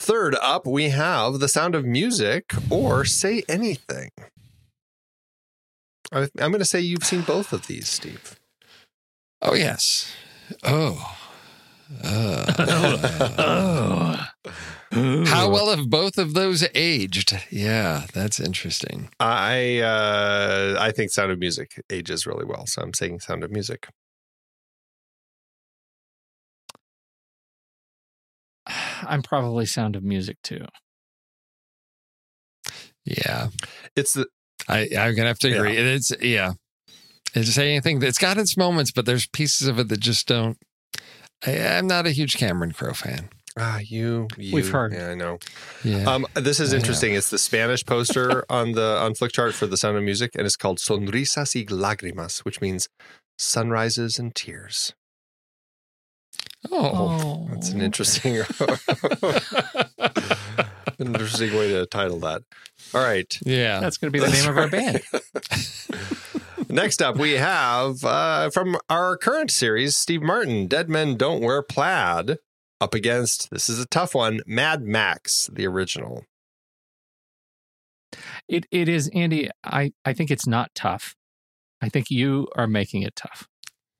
[0.00, 4.10] Third up, we have The Sound of Music or Say Anything.
[6.12, 8.36] I, I'm going to say you've seen both of these, Steve.
[9.42, 10.12] Oh yes.
[10.64, 11.16] Oh.
[12.02, 12.44] Uh,
[14.90, 15.24] Oh.
[15.26, 17.36] How well have both of those aged?
[17.50, 19.10] Yeah, that's interesting.
[19.20, 23.50] I uh, I think Sound of Music ages really well, so I'm saying Sound of
[23.50, 23.88] Music.
[28.66, 30.64] I'm probably Sound of Music too.
[33.04, 33.48] Yeah,
[33.96, 34.26] It's the
[34.68, 35.74] I, I'm gonna have to agree.
[35.74, 35.94] Yeah.
[35.94, 36.52] It's yeah.
[37.34, 38.02] It's say anything.
[38.02, 40.58] It's got its moments, but there's pieces of it that just don't.
[41.46, 43.30] I, I'm not a huge Cameron Crowe fan.
[43.60, 44.54] Ah, you, you.
[44.54, 44.92] We've heard.
[44.92, 45.38] Yeah, I know.
[45.82, 46.04] Yeah.
[46.04, 46.80] Um, this is I know.
[46.80, 47.14] interesting.
[47.14, 50.56] It's the Spanish poster on the on Flickchart for The Sound of Music, and it's
[50.56, 52.88] called Sonrisas y Lágrimas, which means
[53.36, 54.94] sunrises and tears.
[56.70, 57.48] oh.
[57.50, 58.36] That's an interesting,
[61.14, 62.42] interesting way to title that.
[62.94, 63.38] All right.
[63.44, 63.80] Yeah.
[63.80, 65.02] That's going to be the name of our band.
[66.70, 71.62] Next up, we have uh, from our current series, Steve Martin, Dead Men Don't Wear
[71.62, 72.38] Plaid,
[72.80, 76.24] up against, this is a tough one, Mad Max, the original.
[78.48, 79.50] It it is Andy.
[79.64, 81.14] I I think it's not tough.
[81.82, 83.46] I think you are making it tough.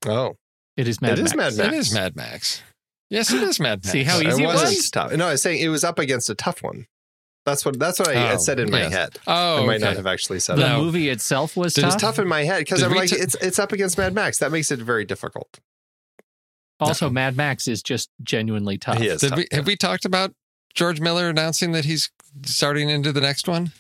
[0.07, 0.37] Oh,
[0.77, 1.21] It is Mad Max.
[1.21, 1.77] It is Mad Max.
[1.77, 2.63] is Mad Max.
[3.11, 3.91] Yes, it is Mad Max.
[3.91, 4.91] See how easy it wasn't was?
[4.91, 5.13] tough.
[5.13, 6.87] No, I was saying it was up against a tough one.
[7.47, 8.93] That's what that's what I had Oh, said in my yes.
[8.93, 9.19] head.
[9.27, 9.85] Oh, I might okay.
[9.85, 10.69] not have actually said The it.
[10.69, 10.83] No.
[10.85, 11.95] movie itself was Did- tough.
[11.95, 14.39] It's tough in my head because I'm like, t- it's it's up against Mad Max.
[14.39, 15.59] That makes it very difficult.
[16.81, 18.99] Also, Mad Max is just genuinely tough.
[18.99, 20.33] He is Did tough, we, have we talked about
[20.75, 22.11] George Miller announcing that he's
[22.45, 23.73] starting into the next one?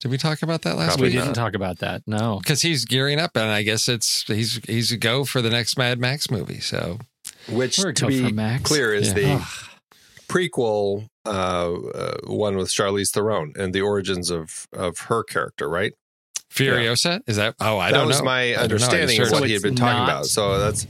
[0.00, 1.18] Did we talk about that last Probably we week?
[1.20, 1.24] not.
[1.26, 2.02] didn't talk about that.
[2.06, 2.38] No.
[2.42, 5.78] Because he's gearing up, and I guess it's he's he's a go for the next
[5.78, 6.60] Mad Max movie.
[6.60, 6.98] So
[7.48, 8.62] Which, We're to be Max.
[8.62, 9.14] clear, is Yeah.
[9.14, 9.48] the Ugh.
[10.28, 11.30] prequel uh,
[11.72, 15.92] uh, one with Charlize Theron and the origins of of her character, right?
[16.52, 17.54] Furiosa is that?
[17.60, 18.22] Oh, I that don't know.
[18.22, 18.62] my I don't know.
[18.64, 20.26] Understanding just of what So he had it's been talking not- about.
[20.26, 20.86] So that's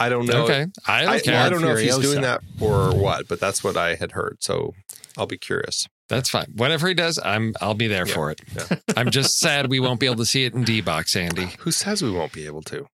[0.00, 0.44] I don't know.
[0.44, 1.34] Okay, I don't I, care.
[1.34, 4.12] well, I don't know if he's doing that or what, but that's what I had
[4.12, 4.38] heard.
[4.40, 4.74] So
[5.16, 5.86] I'll be curious.
[6.08, 6.46] That's fine.
[6.56, 8.40] Whatever he does, I'm I'll be there Yeah, for it.
[8.56, 8.76] yeah.
[8.96, 11.50] I'm just sad we won't be able to see it in D box, Andy.
[11.60, 12.86] Who says we won't be able to?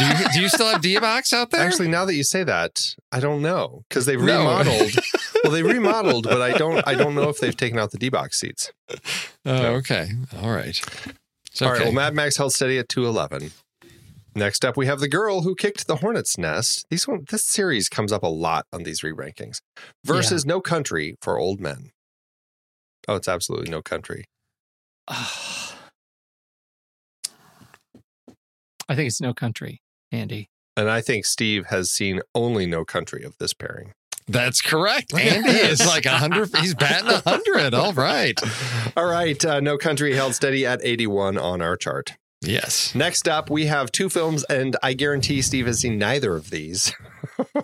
[0.00, 1.60] Do you, do you still have D box out there?
[1.60, 4.38] Actually, now that you say that, I don't know because they've No.
[4.38, 4.96] remodeled.
[5.44, 6.86] well, they remodeled, but I don't.
[6.88, 8.72] I don't know if they've taken out the D box seats.
[9.44, 10.08] oh, okay,
[10.42, 10.80] all right.
[11.52, 11.76] It's All right.
[11.76, 11.84] okay.
[11.86, 13.50] Well, Mad Max held steady at two eleven.
[14.34, 16.86] Next up, we have the girl who kicked the hornet's nest.
[16.88, 19.60] These one, this series comes up a lot on these re-rankings.
[20.04, 21.90] Versus No Country for Old Men.
[23.08, 24.24] Oh, it's absolutely No Country.
[25.08, 25.74] I
[28.94, 29.80] think it's No Country,
[30.12, 30.48] Andy.
[30.76, 33.92] And I think Steve has seen only No Country of this pairing.
[34.28, 35.12] That's correct.
[35.12, 36.54] Look at Andy is like a hundred.
[36.58, 37.74] He's batting a hundred.
[37.74, 38.38] All right.
[38.96, 42.14] All right, uh, No Country held steady at 81 on our chart.
[42.42, 42.94] Yes.
[42.94, 46.92] Next up, we have two films, and I guarantee Steve has seen neither of these.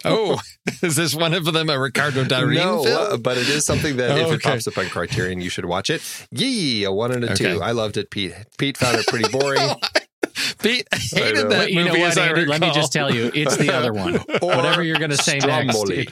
[0.06, 0.40] Oh,
[0.82, 3.12] is this one of them a Ricardo Darín no, film?
[3.12, 5.66] uh, but it is something that Oh, if it pops up on Criterion, you should
[5.66, 6.00] watch it.
[6.30, 7.52] Yi, a one and a Okay.
[7.54, 7.60] two.
[7.62, 8.10] I loved it.
[8.10, 9.68] Pete Pete found it pretty boring.
[10.62, 12.00] Pete hated that you know movie.
[12.00, 12.44] what, as I Andy?
[12.46, 14.14] Let me just tell you, it's the other one.
[14.40, 15.90] Whatever you're going to say next.
[15.90, 16.10] It-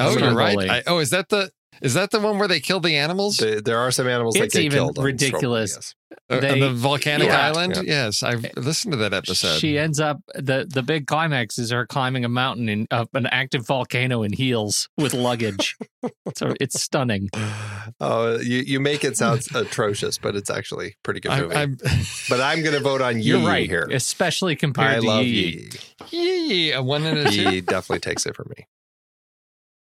[0.00, 0.58] Oh, you're right.
[0.70, 3.60] I, oh, is that the is that the one where they kill the animals There-
[3.60, 4.98] there are some animals that It's get even killed.
[4.98, 5.70] ridiculous.
[5.72, 5.96] Stromboli,
[6.30, 7.46] Uh, on They- the volcanic yeah.
[7.48, 7.74] island?
[7.76, 7.82] Yeah.
[8.04, 9.58] Yes, I've listened to that episode.
[9.58, 13.26] She ends up the the big climax is her climbing a mountain in up an
[13.26, 15.74] active volcano in heels with luggage.
[16.36, 17.28] so it's stunning.
[17.34, 17.92] yes.
[18.00, 21.54] Oh, you, you make it sound atrocious, but it's actually a pretty good I, movie.
[21.56, 21.76] I'm
[22.28, 23.88] but I'm going to vote on Yi You're right, here.
[23.90, 25.70] especially compared I to love Yi.
[26.10, 26.46] Yi.
[26.48, 27.42] Yi, a one and a two.
[27.50, 28.66] Yi definitely takes it for me.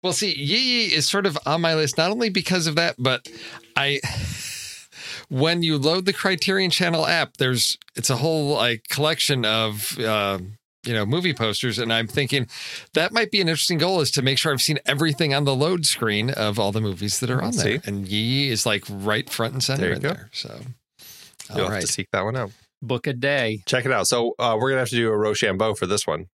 [0.02, 2.96] Well, see, Yi Yi is sort of on my list, not only because of that,
[2.98, 3.28] but
[3.76, 4.00] I,
[5.30, 10.40] when you load the Criterion Channel app, there's it's a whole like collection of uh,
[10.86, 12.48] you know movie posters, and I'm thinking
[12.94, 15.56] that might be an interesting goal is to make sure I've seen everything on the
[15.56, 17.82] load screen of all the movies that are on there, See?
[17.86, 20.10] and Yi Yi is like right front and center There you in go.
[20.14, 20.30] there.
[20.32, 20.62] So,
[21.54, 22.52] You'll all have to seek that one out.
[22.82, 23.64] Book a day.
[23.66, 24.08] Check it out.
[24.08, 26.28] So uh, we're gonna have to do a Rochambeau for this one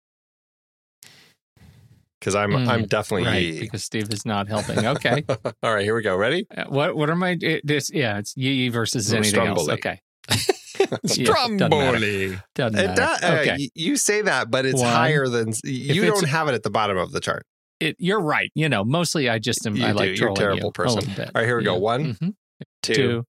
[2.23, 4.85] because I'm Mm, I'm definitely Right, because Steve is not helping.
[4.85, 5.25] Okay.
[5.61, 6.15] All right, here we go.
[6.15, 6.45] Ready?
[6.55, 9.63] Uh, what what are my it, this yeah, it's Yi versus anything else.
[9.63, 9.73] Stromboli.
[9.73, 9.99] Okay.
[10.79, 11.95] Yeah, doesn't matter.
[11.97, 12.39] Stromboli.
[12.55, 12.95] Doesn't matter.
[12.95, 13.55] does, uh, okay.
[13.59, 14.89] y- you say that, but it's One.
[14.91, 17.45] higher than you don't have it at the bottom of the chart.
[17.79, 18.49] It, you're right.
[18.55, 19.97] You know, mostly I just am You I do.
[19.97, 21.03] like You're a terrible you person.
[21.15, 21.27] bit.
[21.27, 21.77] All right, here we go.
[21.77, 22.33] One, Mhm.
[22.81, 23.23] Two, two,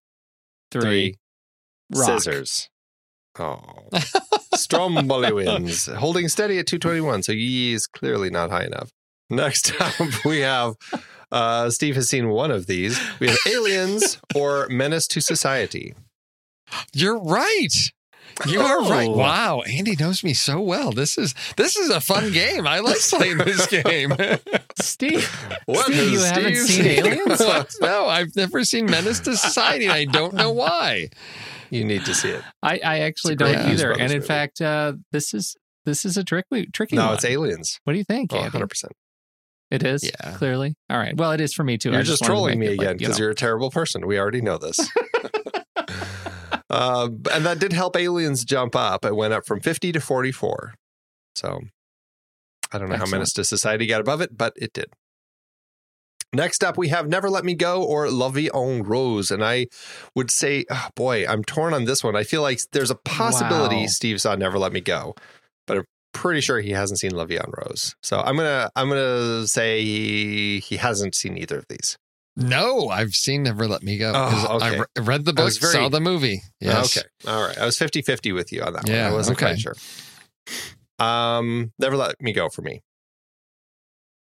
[0.70, 0.80] three.
[0.80, 1.14] three,
[1.94, 2.06] Rock.
[2.22, 2.68] scissors.
[3.38, 3.88] Oh,
[4.64, 7.22] Stromboli wins, holding steady at 221.
[7.22, 8.90] So Yi is clearly not high enough.
[9.30, 10.74] Next up, we have
[11.32, 12.98] uh, Steve has seen one of these.
[13.20, 15.94] We have Aliens or Menace to Society.
[16.92, 17.68] You're right.
[18.48, 19.08] You are right.
[19.08, 19.16] Oh.
[19.16, 20.90] Wow, Andy knows me so well.
[20.90, 22.66] This is this is a fun game.
[22.66, 24.12] I like playing this game.
[24.80, 25.24] Steve,
[25.66, 27.06] What Steve, you has haven't Steve seen seen?
[27.06, 27.40] Aliens?
[27.80, 31.10] No, I've never seen Menace to Society, and I don't know why.
[31.74, 32.42] You need to see it.
[32.62, 33.90] I, I actually It's a great don't either.
[33.92, 34.26] And in movie.
[34.26, 37.14] fact, uh, this is this is a tricky tricky No, one.
[37.14, 37.80] it's Aliens.
[37.84, 38.32] What do you think?
[38.32, 38.84] Oh, 100%.
[39.70, 40.04] It is.
[40.04, 40.36] Yeah.
[40.36, 40.76] clearly.
[40.88, 41.16] All right.
[41.16, 41.90] Well, it is for me too.
[41.90, 43.24] You're just wanted to trolling me like, again you because know.
[43.24, 44.06] you're a terrible person.
[44.06, 44.78] We already know this.
[46.70, 49.04] uh, and that did help Aliens jump up.
[49.04, 50.74] It went up from 50 to 44.
[51.34, 51.60] So
[52.72, 53.10] I don't know how Excellent.
[53.12, 54.86] Menace to Society got above it, but it did.
[56.34, 59.30] Next up, we have Never Let Me Go or La Vie en Rose.
[59.30, 59.66] And I
[60.14, 62.16] would say, oh boy, I'm torn on this one.
[62.16, 63.86] I feel like there's a possibility Wow.
[63.86, 65.14] Steve saw Never Let Me Go,
[65.66, 67.94] but I'm pretty sure he hasn't seen La Vie en Rose.
[68.02, 71.96] So I'm gonna I'm gonna say he he hasn't seen either of these.
[72.36, 74.10] No, I've seen Never Let Me Go.
[74.14, 76.42] Oh, 'cause I re- read the book, very- saw the movie.
[76.60, 76.96] Yes.
[76.98, 77.06] Okay.
[77.28, 77.56] All right.
[77.56, 79.12] I was 50-50 with you on that Yeah, one.
[79.12, 79.52] I wasn't okay.
[79.52, 79.76] quite sure.
[80.98, 82.80] Um, Never Let Me Go for me.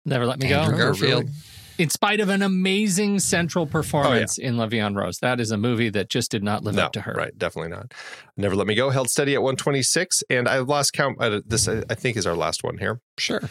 [0.06, 0.84] Never let me Andrew go.
[0.84, 1.24] Garfield.
[1.24, 1.34] really?
[1.78, 5.58] In spite of an amazing central performance in La Vie en Rose, that is a
[5.58, 7.14] movie that just did not live no, up to her.
[7.14, 7.94] Right, definitely not.
[8.38, 11.18] Never Let Me Go held steady at 126, and I've lost count.
[11.20, 13.00] Uh, this, I I think, is our last one here.
[13.18, 13.42] Sure.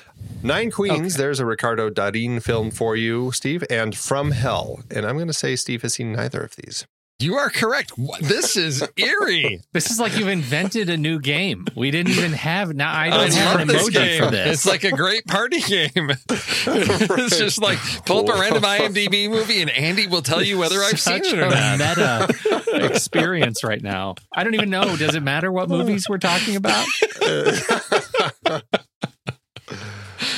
[0.43, 1.15] Nine Queens.
[1.15, 1.23] Okay.
[1.23, 4.81] There's a Ricardo Darin film for you, Steve, and From Hell.
[4.91, 6.87] And I'm going to say Steve has seen neither of these.
[7.23, 7.93] You are correct.
[8.21, 9.61] This is eerie.
[9.73, 11.67] This is like you've invented a new game.
[11.77, 12.75] We didn't even have.
[12.75, 14.25] Now I don't I have an love this emoji game.
[14.25, 14.55] for this.
[14.55, 15.93] It's like a great party game.
[16.29, 20.83] it's just like pull up a random IMDb movie and Andy will tell you whether
[20.83, 21.79] I've seen it or not.
[21.79, 24.17] meta experience right now.
[24.35, 24.97] I don't even know.
[24.97, 26.87] Does it matter what movies we're talking about?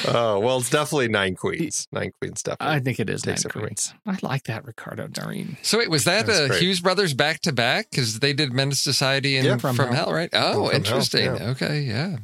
[0.09, 1.87] Oh, well, it's definitely Nine Queens.
[1.93, 2.75] Nine Queens, definitely.
[2.77, 3.49] I think it is Nine it.
[3.51, 3.95] Queens.
[4.07, 5.57] I like that Ricardo Darin.
[5.63, 6.63] So wait, was that That's uh, great.
[6.63, 7.91] Hughes Brothers back to back?
[7.91, 9.57] Because they did Menace Society and Yeah.
[9.59, 10.07] From, From Hell.
[10.07, 10.15] Hell.
[10.15, 10.31] right?
[10.33, 11.25] Oh, From Hell, interesting.
[11.37, 11.51] yeah.
[11.51, 12.17] Okay, yeah.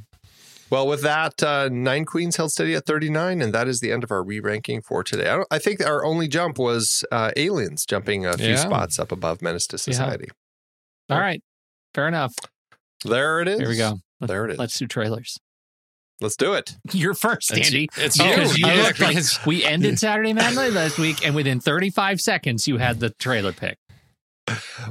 [0.71, 4.05] Well, with that, uh, Nine Queens held steady at 39, and that is the end
[4.05, 5.29] of our re ranking for today.
[5.29, 8.55] I, don't, I think our only jump was uh, Aliens jumping a few Yeah.
[8.57, 10.29] spots up above Menace to Society.
[11.09, 11.43] All right.
[11.93, 12.35] Fair enough.
[13.05, 13.59] There it is.
[13.59, 13.99] Here we go.
[14.21, 14.59] There it is.
[14.59, 15.38] Let's do trailers.
[16.20, 16.76] Let's do it.
[16.92, 17.88] You're first, Andy.
[17.96, 18.66] it's oh, Because you.
[18.66, 22.68] you Yeah, like because- we ended Saturday Night Live last week, and within 35 seconds,
[22.68, 23.78] you had the trailer pick.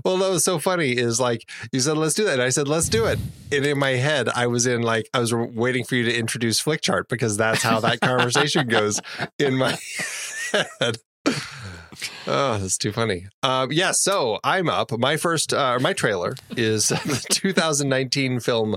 [0.06, 0.92] Well, that was so funny.
[0.92, 2.34] Is like you said, let's do that.
[2.34, 3.20] And I said, let's do it.
[3.52, 6.62] And in my head, I was in like I was waiting for you to introduce
[6.64, 9.02] Flickchart because that's how that conversation goes
[9.38, 9.78] in my
[10.80, 10.98] head.
[12.28, 13.28] Oh, that's too funny.
[13.44, 14.92] Um, yeah, so I'm up.
[14.98, 18.76] My first, uh, my trailer is the 2019 film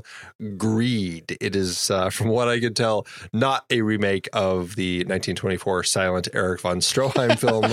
[0.57, 1.37] Greed.
[1.41, 6.29] It is, uh, from what I can tell, not a remake of the 1924 silent
[6.35, 7.73] Erich von Stroheim film.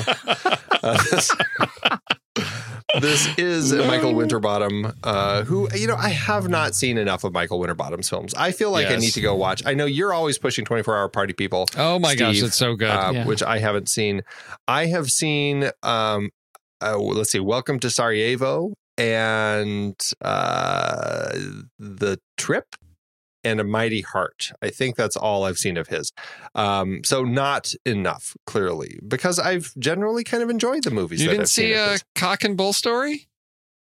[0.82, 0.98] Uh,
[3.02, 7.60] this, is Michael Winterbottom, uh, who, you know, I have not seen enough of Michael
[7.60, 8.34] Winterbottom's films.
[8.34, 9.64] I feel like I need to go watch.
[9.66, 12.90] I know you're always pushing 24 Hour Party People Oh my gosh, it's so good.
[12.90, 13.26] uh, Yeah.
[13.26, 14.22] which I haven't seen.
[14.68, 16.30] I have seen, um,
[16.82, 21.32] uh, let's see, Welcome to Sarajevo and uh,
[21.78, 22.66] The Trip
[23.44, 24.52] and A Mighty Heart.
[24.62, 26.12] I think that's all I've seen of his.
[26.56, 31.22] Um, so not enough, clearly, because I've generally kind of enjoyed the movies.
[31.22, 33.28] you that didn't I've see of a cock and bull story?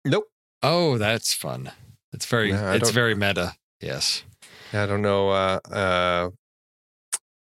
[0.05, 0.27] Nope.
[0.63, 1.73] Oh, that's fun.
[2.13, 3.55] It's very No, it's very meta.
[3.81, 4.23] Yes.
[4.73, 5.31] I don't know.
[5.31, 6.31] Uh, uh,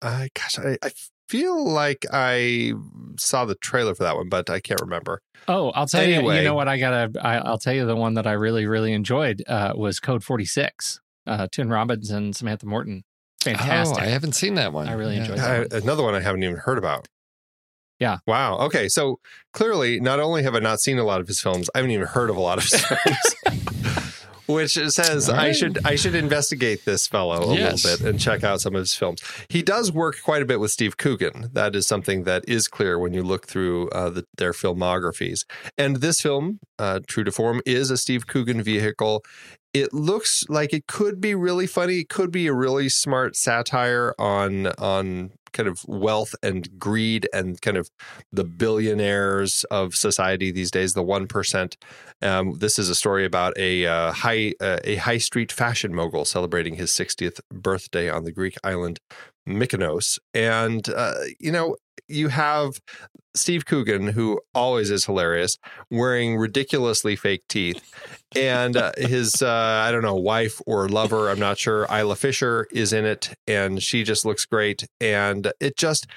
[0.02, 0.92] I gosh, I, I
[1.28, 2.74] feel like I
[3.18, 5.22] saw the trailer for that one, but I can't remember.
[5.48, 6.16] Oh, I'll tell you.
[6.16, 6.38] Anyway.
[6.40, 6.68] You know what?
[6.68, 7.12] I gotta.
[7.26, 10.46] I, I'll tell you the one that I really, really enjoyed uh, was Code Forty
[10.46, 11.00] Six.
[11.28, 13.04] Uh, Tim Robbins and Samantha Morton.
[13.42, 13.98] Fantastic.
[14.00, 14.88] Oh, I haven't seen that one.
[14.88, 15.22] I really Yeah.
[15.22, 15.40] enjoyed
[15.74, 17.08] I, another one I haven't even heard about.
[18.00, 18.20] Yeah.
[18.28, 18.58] Wow.
[18.60, 18.90] Okay.
[18.90, 19.20] So
[19.54, 22.08] clearly, not only have I not seen a lot of his films, I haven't even
[22.08, 23.18] heard of a lot of his films.
[24.48, 27.84] Which says All I should I should investigate this fellow a Yes.
[27.84, 29.22] little bit and check out some of his films.
[29.50, 31.50] He does work quite a bit with Steve Coogan.
[31.52, 35.40] That is something that is clear when you look through uh, the, their filmographies.
[35.78, 39.22] And this film, uh, True to Form, is a Steve Coogan vehicle.
[39.78, 42.00] It looks like it could be really funny.
[42.00, 47.62] It could be a really smart satire on on kind of wealth and greed and
[47.62, 47.90] kind of
[48.32, 51.78] the billionaires of society these days, the one percent.
[52.22, 56.26] Um, this is a story about a uh, high uh, a high street fashion mogul
[56.26, 59.00] celebrating his 60th birthday on the Greek island
[59.48, 61.76] Mykonos, and uh, you know
[62.08, 62.80] you have
[63.36, 65.58] Steve Coogan, who always is hilarious,
[65.90, 67.82] wearing ridiculously fake teeth,
[68.36, 71.88] and uh, his uh, I don't know wife or lover, I'm not sure.
[71.92, 76.08] Isla Fisher is in it, and she just looks great, and it just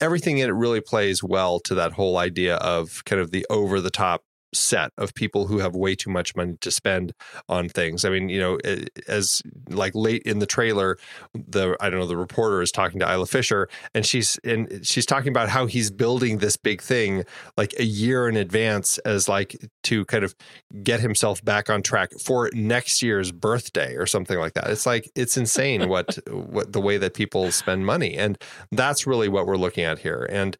[0.00, 3.80] everything in it really plays well to that whole idea of kind of the over
[3.80, 7.12] the top set of people who have way too much money to spend
[7.48, 8.04] on things.
[8.04, 8.58] I mean, you know,
[9.06, 10.96] as like late in the trailer,
[11.34, 15.06] the I don't know, the reporter is talking to Isla Fisher and she's and she's
[15.06, 17.24] talking about how he's building this big thing
[17.56, 20.34] like a year in advance as like to kind of
[20.82, 24.68] get himself back on track for next year's birthday or something like that.
[24.70, 28.38] It's like it's insane what what the way that people spend money and
[28.72, 30.26] that's really what we're looking at here.
[30.30, 30.56] And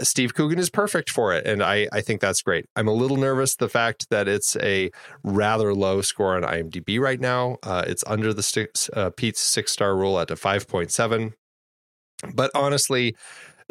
[0.00, 2.64] Steve Coogan is perfect for it, and I I think that's great.
[2.76, 4.90] I'm a little nervous the fact that it's a
[5.22, 7.58] rather low score on IMDb right now.
[7.62, 11.34] Uh, it's under the six, uh, Pete's six star rule at a five point seven,
[12.34, 13.14] but honestly.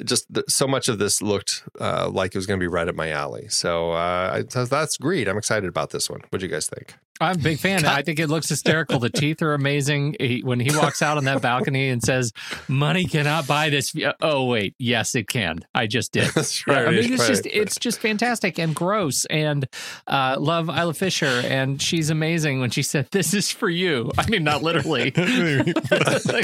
[0.06, 2.88] Just th- so much of this looked uh, like it was going to be right
[2.88, 3.48] up my alley.
[3.50, 5.28] So uh, I- that's great.
[5.28, 6.22] I'm excited about this one.
[6.30, 6.96] What do you guys think?
[7.22, 7.86] I'm a big fan.
[7.86, 9.00] I think it looks hysterical.
[9.00, 10.16] The teeth are amazing.
[10.20, 12.34] He, when he walks out on that balcony and says,
[12.68, 15.60] "Money cannot buy this," oh wait, yes, it can.
[15.76, 16.30] I just did.
[16.36, 17.28] That's Yeah, I mean, it's right.
[17.28, 19.26] just it's just fantastic and gross.
[19.26, 19.68] And
[20.08, 24.28] uh, love Isla Fisher, and she's amazing when she said, "This is for you." I
[24.30, 25.16] mean, not literally, Like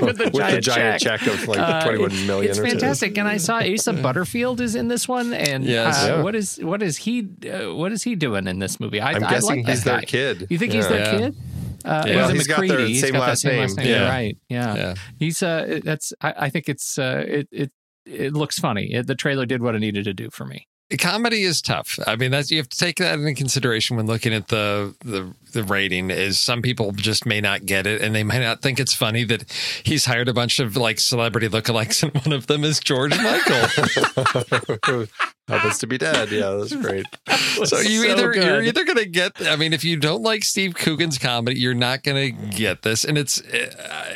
[0.02, 3.28] with the with giant, the giant check, of like Uh, 21 million It's fantastic, and
[3.28, 6.04] I saw Asa Butterfield is in this one, and Yes.
[6.04, 6.22] uh, Yeah.
[6.24, 9.02] what is what is he uh, what is he doing in this movie?
[9.02, 10.48] I, I'm I guessing like that he's their kid.
[10.50, 10.90] You think he's Yeah.
[10.90, 11.20] their Yeah.
[11.20, 11.36] kid?
[11.86, 12.12] Uh, Yeah.
[12.12, 12.88] it Well, was a he's got their McCreadie.
[12.88, 13.86] He's same got last same last name.
[13.86, 13.94] name.
[13.96, 14.10] Yeah.
[14.10, 14.38] Right.
[14.50, 14.76] Yeah.
[14.76, 14.94] Yeah.
[15.20, 17.72] He's uh that's I, I think it's uh it it
[18.06, 18.94] it looks funny.
[18.94, 20.68] It, the trailer did what it needed to do for me.
[20.96, 22.00] Comedy is tough.
[22.08, 25.34] I mean, that's you have to take that into consideration when looking at the the
[25.52, 26.10] the rating.
[26.12, 29.26] Is some people just may not get it, and they might not think it's funny
[29.26, 29.52] that
[29.84, 35.08] he's hired a bunch of like celebrity lookalikes, and one of them is George Michael.
[35.48, 36.30] Happens to be dead.
[36.30, 37.06] Yeah, that's great.
[37.66, 39.34] so you so either you're either gonna get.
[39.48, 43.06] I mean, if you don't like Steve Coogan's comedy, you're not gonna get this.
[43.06, 44.07] And it's uh,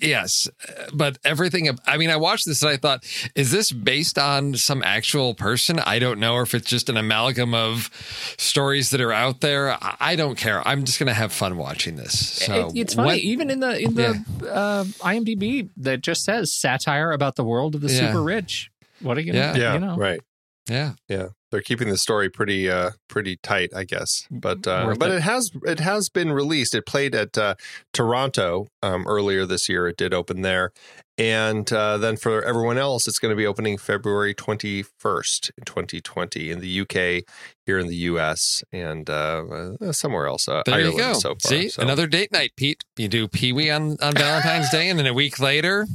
[0.00, 0.48] yes,
[0.92, 1.68] but everything.
[1.86, 5.78] I mean, I watched this and I thought, is this based on some actual person?
[5.78, 7.90] I don't know, or if it's just an amalgam of
[8.38, 9.72] stories that are out there.
[9.72, 10.66] I I don't care.
[10.66, 12.18] I'm just gonna have fun watching this.
[12.44, 16.52] So It- it's funny, when- even in the in the uh, IMDb that just says
[16.52, 18.08] satire about the world of the Yeah.
[18.08, 18.70] super rich.
[19.00, 19.56] What are you gonna Yeah.
[19.56, 19.96] Yeah, you know?
[19.96, 20.20] right.
[20.68, 20.92] yeah.
[21.08, 24.26] Yeah, they're keeping the story pretty uh pretty tight, I guess.
[24.30, 25.14] But uh, Worth but it.
[25.16, 25.22] it.
[25.22, 26.74] has it has been released.
[26.74, 27.54] It played at uh,
[27.92, 29.88] Toronto um, earlier this year.
[29.88, 30.72] It did open there,
[31.18, 36.00] and uh, then for everyone else, it's going to be opening February twenty first, twenty
[36.00, 37.24] twenty, in the UK,
[37.66, 40.48] here in the US, and uh, uh, somewhere else.
[40.48, 41.12] Uh, There Ireland you go.
[41.14, 41.50] So far.
[41.50, 42.84] See, So- another date night, Pete.
[42.96, 45.86] You do Pee Wee on, on Valentine's Day, and then a week later,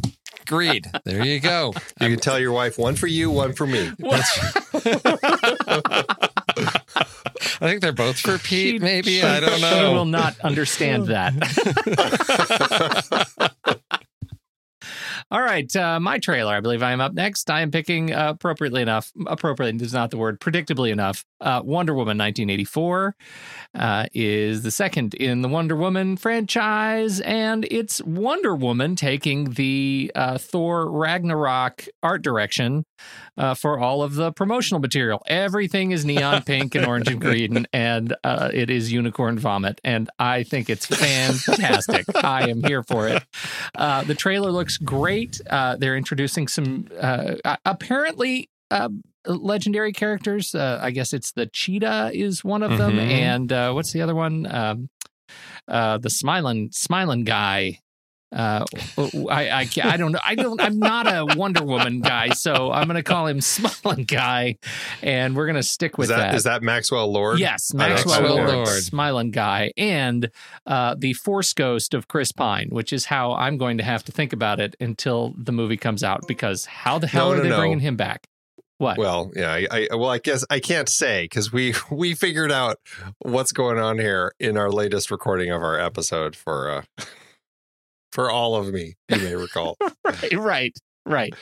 [0.46, 0.90] agreed.
[1.04, 1.74] There you go.
[2.02, 3.90] You can tell your wife one for you, one for me.
[7.58, 9.24] I think they're both for Pete, She- maybe.
[9.24, 9.70] I don't know.
[9.70, 9.94] She know.
[9.94, 11.34] will not understand that.
[15.32, 16.54] All right, uh, my trailer.
[16.54, 17.50] I believe I am up next.
[17.50, 19.12] I am picking uh, appropriately enough.
[19.26, 20.40] Appropriately is not the word.
[20.40, 23.16] Predictably enough, uh, Wonder Woman 1984
[23.74, 30.12] uh, is the second in the Wonder Woman franchise, and it's Wonder Woman taking the
[30.14, 32.86] uh, Thor Ragnarok art direction
[33.38, 35.22] uh, for all of the promotional material.
[35.28, 39.80] Everything is neon pink and orange and green, and uh, it is unicorn vomit.
[39.84, 42.06] And I think it's fantastic.
[42.24, 43.24] I am here for it.
[43.76, 45.42] Uh, the trailer looks great.
[45.50, 48.50] Uh, they're introducing some uh, apparently.
[48.72, 48.90] Uh,
[49.28, 50.54] legendary characters.
[50.56, 53.10] Uh, I guess it's the cheetah is one of them, Mhm.
[53.12, 54.46] and uh, what's the other one?
[54.50, 54.90] Um,
[55.68, 57.80] uh, the smiling smiling guy.
[58.32, 58.66] Uh,
[59.30, 60.20] I, I I don't know.
[60.26, 60.60] I don't.
[60.60, 64.58] I'm not a Wonder Woman guy, so I'm going to call him Smiling Guy,
[65.02, 67.40] and we're going to stick with Is that is that Maxwell Lord?
[67.40, 68.68] Yes, Maxwell Maxwell Lord, Lord.
[68.84, 70.30] Smiling Guy, and
[70.66, 74.12] uh, the Force Ghost of Chris Pine, which is how I'm going to have to
[74.12, 76.22] think about it until the movie comes out.
[76.28, 77.58] Because how the hell No, are no, they no.
[77.58, 78.28] bringing him back?
[78.80, 78.98] What?
[78.98, 82.78] Well, yeah, I, I well, I guess I can't say because we we figured out
[83.20, 86.82] what's going on here in our latest recording of our episode for uh
[88.16, 88.96] for all of me.
[89.10, 89.78] You may recall.
[90.06, 91.34] right, right, right.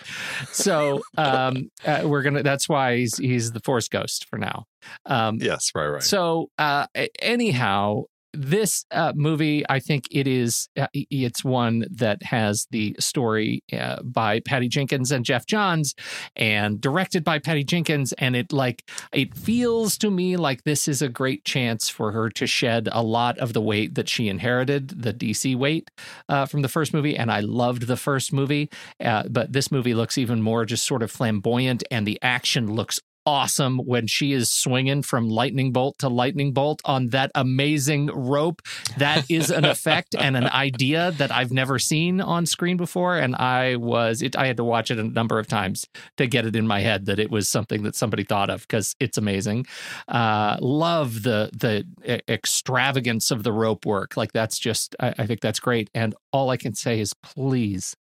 [0.51, 2.43] So um, uh, we're gonna.
[2.43, 4.65] That's why he's he's the Force Ghost for now.
[5.05, 6.03] Um, yes, right, right.
[6.03, 6.87] So, uh,
[7.21, 8.03] anyhow,
[8.33, 10.67] this uh, movie, I think it is.
[10.77, 15.93] Uh, it's one that has the story uh, by Patty Jenkins and Geoff Johns,
[16.35, 18.13] and directed by Patty Jenkins.
[18.13, 22.29] And it like it feels to me like this is a great chance for her
[22.31, 25.91] to shed a lot of the weight that she inherited, the DC weight
[26.27, 27.15] uh, from the first movie.
[27.15, 28.69] And I loved the first movie,
[28.99, 32.99] uh, but this movie looks even more just sort of flamboyant, and the action looks
[33.25, 38.61] awesome when she is swinging from lightning bolt to lightning bolt on that amazing rope.
[38.97, 43.17] That is an effect and an idea that I've never seen on screen before.
[43.17, 46.45] And I was, it, I had to watch it a number of times to get
[46.45, 49.65] it in my head that it was something that somebody thought of because it's amazing.
[50.07, 54.17] Uh, love the, the extravagance of the rope work.
[54.17, 55.89] Like that's just, I, I think that's great.
[55.93, 57.95] And all I can say is please,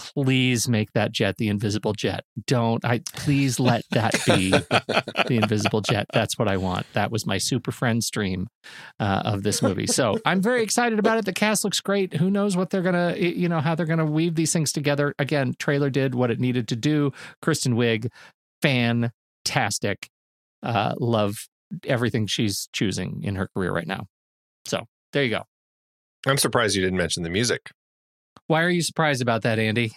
[0.00, 2.24] please make that jet the invisible jet.
[2.46, 6.06] Don't I please let that be the invisible jet.
[6.12, 6.86] That's what I want.
[6.94, 8.48] That was my super friend stream
[8.98, 9.86] uh, of this movie.
[9.86, 11.24] So I'm very excited about it.
[11.24, 12.14] The cast looks great.
[12.14, 15.14] Who knows what they're gonna, you know, how they're gonna weave these things together.
[15.18, 17.12] Again, trailer did what it needed to do.
[17.42, 18.10] Kristen Wiig.
[18.62, 20.08] fantastic.
[20.62, 21.48] Uh, love
[21.84, 24.06] everything she's choosing in her career right now.
[24.66, 25.42] So there you go.
[26.26, 27.70] I'm surprised you didn't mention the music.
[28.50, 29.92] Why are you surprised about that, Andy?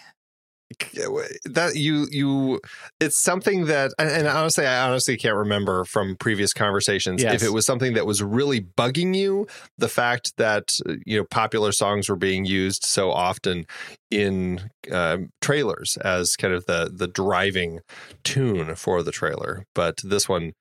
[1.44, 2.60] That you you
[3.00, 7.34] it's something that and honestly i honestly can't remember from previous conversations Yes.
[7.34, 9.46] if it was something that was really bugging you
[9.78, 13.66] the fact that uh, you know popular songs were being used so often
[14.10, 17.80] in um, trailers as kind of the the driving
[18.22, 20.52] tune for the trailer but this one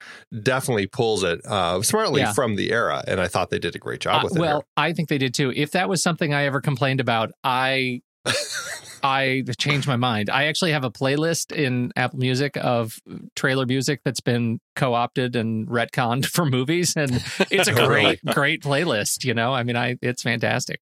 [0.41, 2.33] definitely pulls it uh, smartly Yeah.
[2.33, 4.63] from the era and i thought they did a great job Uh, with it well,
[4.75, 5.53] I think they did too.
[5.55, 8.01] If that was something I ever complained about, I
[9.03, 10.29] I changed my mind.
[10.29, 12.97] I actually have a playlist in Apple Music of
[13.35, 19.25] trailer music that's been co-opted and retconned for movies, and it's a great, great playlist.
[19.25, 20.79] You know, I mean, I it's fantastic.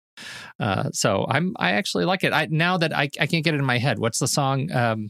[0.60, 2.34] Uh, so I'm I actually like it.
[2.34, 4.00] I now that I I can't get it in my head.
[4.00, 4.70] What's the song?
[4.72, 5.10] Um,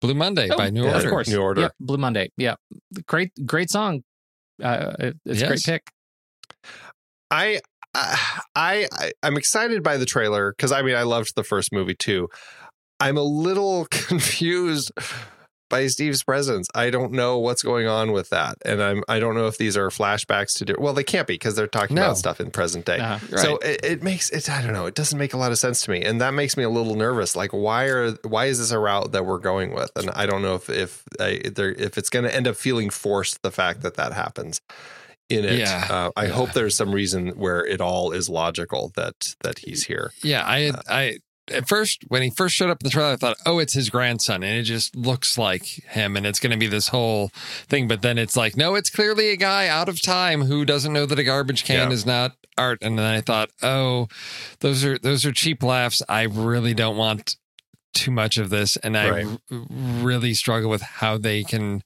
[0.00, 1.60] Blue Monday oh, by New yeah, Of course, New Order.
[1.62, 2.30] Yep, Blue Monday.
[2.38, 2.54] Yeah,
[3.06, 4.02] great, great song.
[4.62, 5.90] Uh, it- it's a great pick.
[7.30, 7.60] I
[7.94, 11.94] I I I'm excited by the trailer because I mean I loved the first movie
[11.94, 12.28] too.
[13.00, 14.92] I'm a little confused
[15.68, 16.66] by Steve's presence.
[16.74, 19.76] I don't know what's going on with that, and I'm I don't know if these
[19.76, 20.74] are flashbacks to do.
[20.78, 22.02] Well, they can't be because they're talking No.
[22.06, 22.98] about stuff in present day.
[22.98, 24.50] Uh, So it, it makes it.
[24.50, 24.86] I don't know.
[24.86, 26.96] It doesn't make a lot of sense to me, and that makes me a little
[26.96, 27.34] nervous.
[27.36, 29.90] Like, why are why is this a route that we're going with?
[29.96, 32.90] And I don't know if if I, there if it's going to end up feeling
[32.90, 33.42] forced.
[33.42, 34.60] The fact that that happens
[35.30, 35.58] in it.
[35.60, 35.86] Yeah.
[35.88, 36.32] Uh, I Yeah.
[36.32, 40.12] hope there's some reason where it all is logical that that he's here.
[40.22, 41.18] Yeah, I had, I
[41.52, 43.90] at first when he first showed up in the trailer, I thought, oh, it's his
[43.90, 47.30] grandson, and it just looks like him, and it's going to be this whole
[47.68, 47.88] thing.
[47.88, 51.06] But then it's like, no, it's clearly a guy out of time who doesn't know
[51.06, 51.94] that a garbage can Yeah.
[51.94, 52.78] is not art.
[52.82, 54.06] And then I thought, oh,
[54.60, 56.02] those are those are cheap laughs.
[56.08, 57.36] I really don't want
[57.92, 59.26] too much of this and i Right.
[59.50, 61.82] r- really struggle with how they can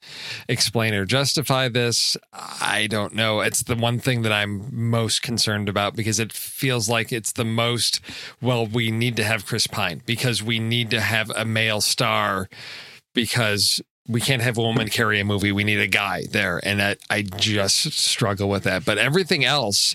[0.49, 5.69] explain or justify this i don't know it's the one thing that i'm most concerned
[5.69, 8.01] about because it feels like it's the most
[8.43, 12.49] well we need to have chris pine because we need to have a male star
[13.15, 15.51] because we can't have a woman carry a movie.
[15.51, 18.85] We need a guy there, and I, I just struggle with that.
[18.85, 19.95] But everything else,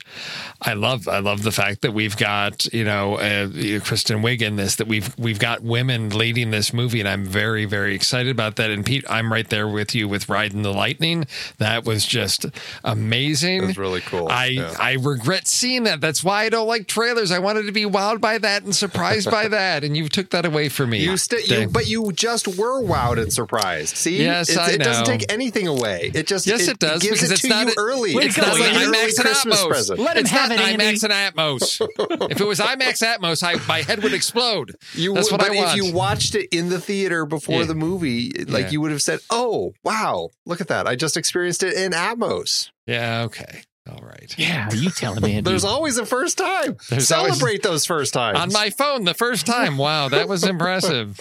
[0.62, 1.07] I love.
[1.07, 3.49] I love the fact that we've got you know uh,
[3.82, 4.78] Kristen Wiig in this.
[4.78, 8.72] That we've we've got women leading this movie, and I'm very very excited about that.
[8.72, 11.28] And Pete, I'm right there with you with Riding the Lightning.
[11.60, 12.47] That was just
[12.84, 13.64] amazing.
[13.64, 14.28] It was really cool.
[14.28, 14.74] I Yeah.
[14.80, 16.01] I regret seeing that.
[16.01, 17.32] That's why I don't like trailers.
[17.32, 20.45] I wanted to be wowed by that and surprised by that, and you took that
[20.45, 21.03] away from me.
[21.03, 23.98] You st- you, but you just were wowed and surprised.
[23.99, 26.09] See, Yes, It's- I it doesn't take anything away.
[26.13, 28.11] It just Yes, it does, gives because it it's to not you a- early.
[28.13, 29.67] It's go, not like an early IMAX and Christmas Atmos.
[29.67, 29.99] present.
[29.99, 30.85] Let him it's have not it, Andy.
[30.85, 32.29] IMAX and Atmos.
[32.31, 34.75] if it was IMAX Atmos, I, my head would explode.
[34.93, 35.77] You That's would, what but I want.
[35.77, 37.65] if you watched it in the theater before Yeah.
[37.65, 38.71] the movie, like Yeah.
[38.71, 40.87] you would have said, "Oh, wow, look at that!
[40.87, 44.33] I just experienced it in Atmos." yeah, okay, all right.
[44.37, 45.41] Yeah, you tell him, Andy.
[45.41, 46.77] There's always a first time.
[46.89, 48.39] There's always- Celebrate those first times.
[48.39, 49.77] On my phone the first time.
[49.77, 51.19] Wow, that was impressive.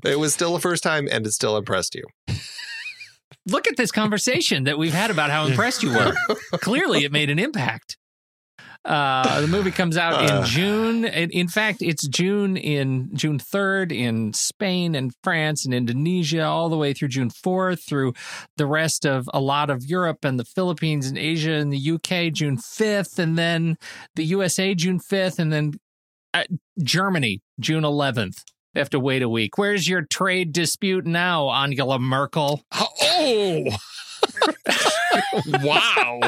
[0.04, 2.04] it was still a first time, and it still impressed you.
[3.46, 6.12] Look at this conversation that we've had about how impressed you were.
[6.58, 7.96] Clearly, it made an impact.
[8.84, 10.44] Uh, the movie comes out in Uh.
[10.44, 11.04] June.
[11.04, 16.68] In, in fact, it's June in June third in Spain and France and Indonesia, all
[16.68, 18.12] the way through June fourth, through
[18.56, 22.32] the rest of a lot of Europe and the Philippines and Asia and the UK
[22.32, 23.76] June fifth, and then
[24.16, 25.74] the USA June fifth, and then
[26.34, 26.44] uh,
[26.82, 28.42] Germany June eleventh.
[28.74, 29.58] They have to wait a week.
[29.58, 32.62] Where's your trade dispute now, Angela Merkel?
[32.72, 33.64] Oh,
[35.62, 36.20] wow.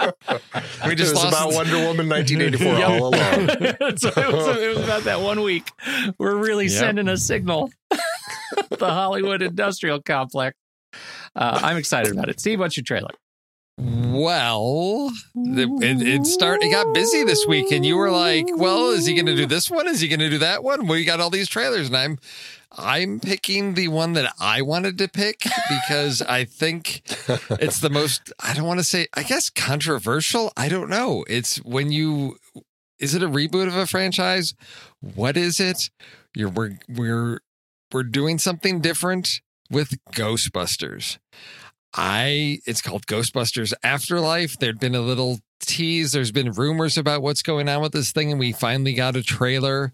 [0.86, 2.88] We It just was lost about Wonder Woman 1984 Yep.
[2.88, 3.96] all along.
[3.98, 5.70] so it, was, it was about that one week.
[6.18, 6.72] We're really Yep.
[6.78, 7.70] sending a signal.
[7.90, 10.56] the Hollywood industrial complex.
[11.36, 12.40] Uh, I'm excited about it.
[12.40, 13.10] Steve, what's your trailer?
[13.78, 16.62] Well, the, it, it start.
[16.62, 19.46] It got busy this week, and you were like, "Well, is he going to do
[19.46, 19.88] this one?
[19.88, 22.18] Is he going to do that one?" We got all these trailers, and I'm,
[22.76, 27.02] I'm picking the one that I wanted to pick because I think
[27.60, 28.32] it's the most.
[28.40, 29.08] I don't want to say.
[29.14, 30.52] I guess controversial.
[30.56, 31.24] I don't know.
[31.28, 32.36] It's when you.
[32.98, 34.54] Is it a reboot of a franchise?
[35.00, 35.90] What is it?
[36.34, 37.40] You're we're we're
[37.92, 39.40] we're doing something different
[39.70, 41.18] with Ghostbusters.
[41.94, 44.58] I it's called Ghostbusters Afterlife.
[44.58, 46.12] There'd been a little tease.
[46.12, 49.22] There's been rumors about what's going on with this thing, and we finally got a
[49.22, 49.92] trailer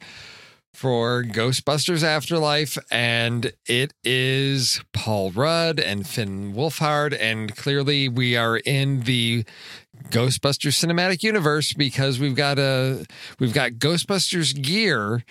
[0.76, 8.58] for Ghostbusters Afterlife, and it is Paul Rudd and Finn Wolfhard, and clearly we are
[8.58, 9.46] in the
[10.10, 13.04] Ghostbusters cinematic universe because we've got a
[13.38, 15.24] we've got Ghostbusters gear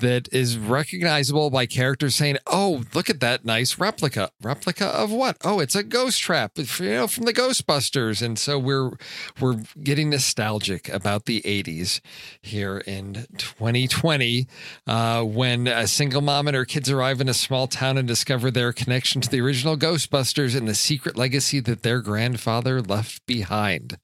[0.00, 4.30] that is recognizable by characters saying, "Oh, look at that nice replica.
[4.42, 5.36] Replica of what?
[5.44, 8.92] Oh, it's a ghost trap, you know, from the Ghostbusters." And so we're
[9.38, 12.00] we're getting nostalgic about the '80s
[12.40, 14.46] here in 2020,
[14.86, 18.50] uh, when a single mom and her kids arrive in a small town and discover
[18.50, 23.98] their connection to the original Ghostbusters and the secret legacy that their grandfather left behind.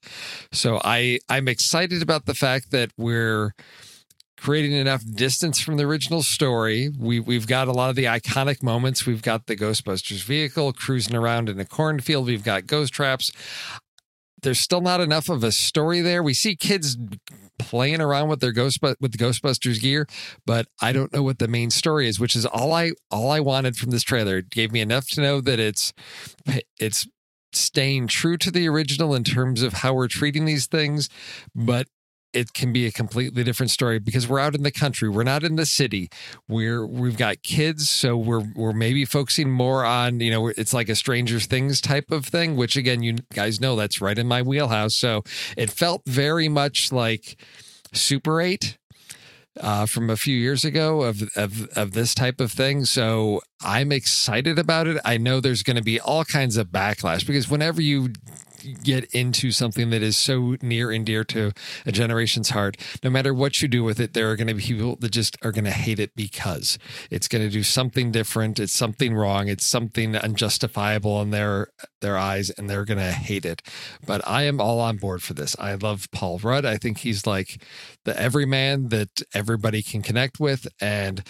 [0.51, 3.53] So I I'm excited about the fact that we're
[4.39, 6.89] creating enough distance from the original story.
[6.97, 9.05] We we've got a lot of the iconic moments.
[9.05, 12.27] We've got the Ghostbusters vehicle cruising around in a cornfield.
[12.27, 13.31] We've got ghost traps.
[14.41, 16.23] There's still not enough of a story there.
[16.23, 16.97] We see kids
[17.57, 20.07] playing around with their ghost with the Ghostbusters gear,
[20.45, 23.41] but I don't know what the main story is, which is all I all I
[23.41, 24.37] wanted from this trailer.
[24.37, 25.91] It gave me enough to know that it's
[26.79, 27.05] it's
[27.53, 31.09] staying true to the original in terms of how we're treating these things,
[31.55, 31.87] but
[32.33, 35.09] it can be a completely different story because we're out in the country.
[35.09, 36.09] We're not in the city.
[36.47, 40.89] We're we've got kids, so we're we're maybe focusing more on you know it's like
[40.89, 44.41] a Stranger Things type of thing, which again you guys know that's right in my
[44.41, 44.95] wheelhouse.
[44.95, 45.23] So
[45.57, 47.37] it felt very much like
[47.93, 48.78] Super Eight
[49.59, 52.85] uh, from a few years ago of, of of this type of thing.
[52.85, 55.01] So I'm excited about it.
[55.03, 58.09] I know there's going to be all kinds of backlash because whenever you
[58.83, 61.51] get into something that is so near and dear to
[61.85, 64.61] a generation's heart, no matter what you do with it, there are going to be
[64.61, 66.77] people that just are going to hate it because
[67.09, 68.59] it's going to do something different.
[68.59, 69.47] It's something wrong.
[69.47, 71.67] It's something unjustifiable in their
[72.01, 73.61] their eyes, and they're going to hate it.
[74.05, 75.55] But I am all on board for this.
[75.59, 76.65] I love Paul Rudd.
[76.65, 77.61] I think he's like
[78.05, 81.23] the everyman that everybody can connect with, and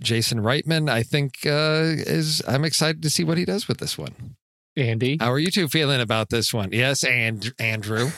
[0.00, 0.90] Jason Reitman.
[0.90, 4.36] I think uh, is I'm excited to see what he does with this one.
[4.76, 5.16] Andy.
[5.20, 6.70] How are you two feeling about this one?
[6.72, 8.10] Yes, and Andrew.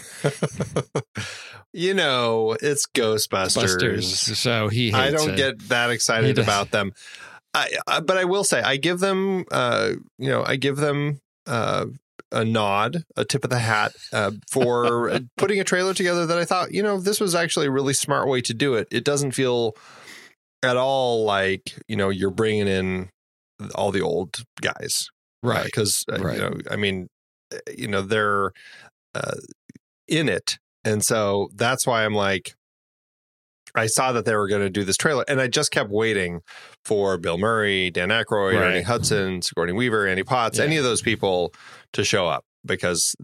[1.72, 3.54] you know, it's Ghostbusters.
[3.54, 5.36] Busters, so he I don't it.
[5.36, 6.92] get that excited about them.
[7.54, 11.20] I, I, but I will say I give them uh you know, I give them
[11.46, 11.86] uh
[12.30, 16.46] a nod, a tip of the hat uh, for putting a trailer together that I
[16.46, 18.88] thought, you know, this was actually a really smart way to do it.
[18.90, 19.76] It doesn't feel
[20.62, 23.10] at all like, you know, you're bringing in
[23.74, 25.10] all the old guys
[25.42, 25.64] right?
[25.64, 26.36] Because uh, right.
[26.36, 27.08] you know, I mean,
[27.52, 28.52] eh, you know, they're
[29.14, 29.36] uh,
[30.08, 32.54] in it, and so that's why I'm like,
[33.74, 36.40] I saw that they were going to do this trailer, and I just kept waiting
[36.84, 38.64] for Bill Murray, Dan Aykroyd, right.
[38.64, 40.64] Ernie Hudson, Sigourney Weaver, Annie Potts, yeah.
[40.64, 41.52] any of those people
[41.92, 43.14] to show up because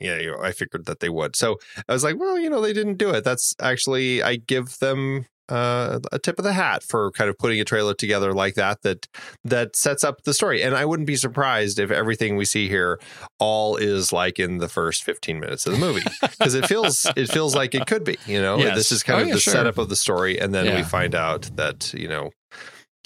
[0.00, 1.36] yeah, you know, I figured that they would.
[1.36, 1.58] So
[1.88, 3.24] I was like, well, you know, they didn't do it.
[3.24, 7.60] That's actually I give them uh, a tip of the hat for kind of putting
[7.60, 9.06] a trailer together like that that
[9.44, 10.62] that sets up the story.
[10.62, 12.98] And I wouldn't be surprised if everything we see here
[13.38, 17.30] all is like in the first 15 minutes of the movie because it feels it
[17.30, 18.58] feels like it could be, you know.
[18.58, 18.76] Yes.
[18.76, 19.52] This is kind oh, of yeah, the sure.
[19.52, 20.76] setup of the story and then yeah.
[20.76, 22.30] we find out that, you know,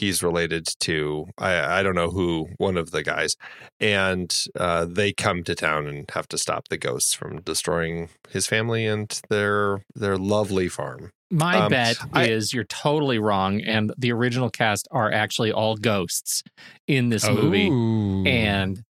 [0.00, 3.36] he's related to I, I don't know who one of the guys
[3.78, 8.46] and uh, they come to town and have to stop the ghosts from destroying his
[8.46, 13.92] family and their their lovely farm my um, bet I, is you're totally wrong, and
[13.96, 16.42] the original cast are actually all ghosts
[16.88, 17.34] in this oh.
[17.34, 17.68] movie.
[18.28, 18.82] And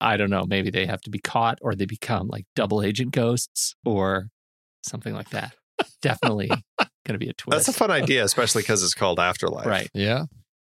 [0.00, 3.12] I don't know, maybe they have to be caught or they become like double agent
[3.12, 4.28] ghosts or
[4.82, 5.54] something like that.
[6.02, 6.50] Definitely
[7.04, 7.66] going to be a twist.
[7.66, 9.66] That's a fun idea, especially because it's called Afterlife.
[9.66, 9.90] Right.
[9.94, 10.24] Yeah.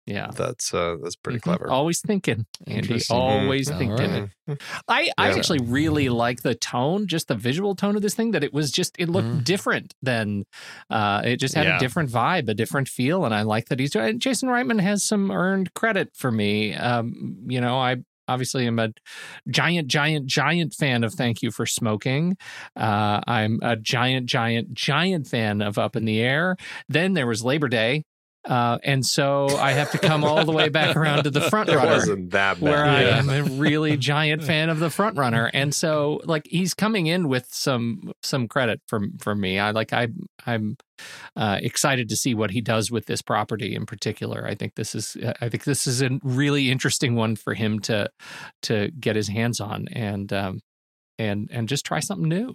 [0.08, 1.50] Yeah, that's uh, that's pretty mm-hmm.
[1.50, 1.70] clever.
[1.70, 3.02] Always thinking, Andy.
[3.10, 3.78] Always mm-hmm.
[3.78, 4.32] thinking.
[4.48, 4.62] Right.
[4.88, 5.12] I yeah.
[5.18, 8.32] I actually really like the tone, just the visual tone of this thing.
[8.32, 9.44] That it was just it looked mm.
[9.44, 10.46] different than
[10.90, 11.76] uh, it just had yeah.
[11.76, 14.18] a different vibe, a different feel, and I like that he's doing.
[14.18, 16.74] Jason Reitman has some earned credit for me.
[16.74, 17.98] Um, you know, I
[18.28, 18.90] obviously am a
[19.50, 22.38] giant, giant, giant fan of Thank You for Smoking.
[22.76, 26.58] Uh, I'm a giant, giant, giant fan of Up in the Air.
[26.90, 28.04] Then there was Labor Day,
[28.48, 31.70] uh, and so I have to come all the way back around to the front
[31.70, 31.92] runner.
[31.92, 32.62] It wasn't that bad.
[32.62, 32.92] Where yeah.
[32.92, 35.52] I am a really giant fan of the front runner.
[35.54, 39.60] And so like he's coming in with some some credit from from me.
[39.60, 40.08] I like I
[40.46, 40.78] I'm
[41.36, 44.48] uh, excited to see what he does with this property in particular.
[44.48, 48.10] I think this is I think this is a really interesting one for him to
[48.64, 50.62] to get his hands on and um
[51.20, 52.54] and and just try something new.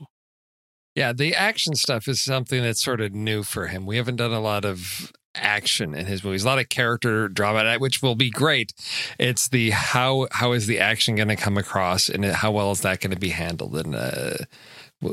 [0.95, 3.87] Yeah, the action stuff is something that's sort of new for him.
[3.87, 6.45] We haven't done a lot of action in his movies.
[6.45, 8.73] A lot of character drama, which will be great.
[9.19, 12.83] It's the how how is the action going to come across, and how well is
[12.83, 13.77] that going to be handled?
[13.77, 14.35] And uh,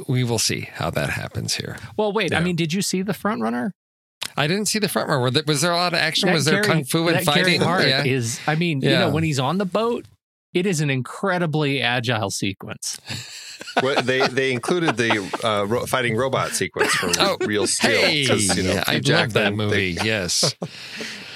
[0.07, 1.78] we will see how that happens here.
[1.97, 2.32] Well, wait.
[2.32, 2.39] Yeah.
[2.39, 3.74] I mean, did you see the front runner?
[4.38, 5.41] I didn't see the front runner.
[5.47, 6.28] Was there a lot of action?
[6.28, 7.61] That was there Gary, kung fu and fighting?
[7.61, 8.03] Yeah.
[8.03, 8.39] is.
[8.47, 8.89] I mean, yeah.
[8.89, 10.05] you know, when he's on the boat,
[10.53, 12.99] it is an incredibly agile sequence.
[13.84, 15.12] Well, they they included the
[15.43, 17.91] uh, ro- fighting robot sequence from Oh, Real Steel.
[17.91, 19.93] Hey, 'cause, you know, yeah, I Hugh love that movie.
[19.95, 20.55] they- yes.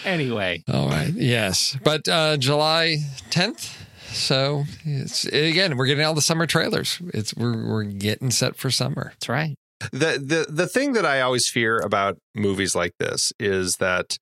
[0.06, 1.14] Anyway, All right.
[1.16, 1.78] Yes.
[1.82, 2.98] But uh, July
[3.30, 3.74] 10th.
[4.14, 7.00] So it's again, we're getting all the summer trailers.
[7.14, 9.12] It's we're we're getting set for summer.
[9.14, 9.56] that's right.
[9.92, 14.18] the the the thing that I always fear about movies like this is that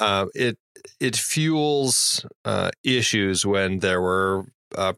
[0.00, 0.58] uh, it
[0.98, 4.46] it fuels uh, issues when there were
[4.76, 4.92] uh,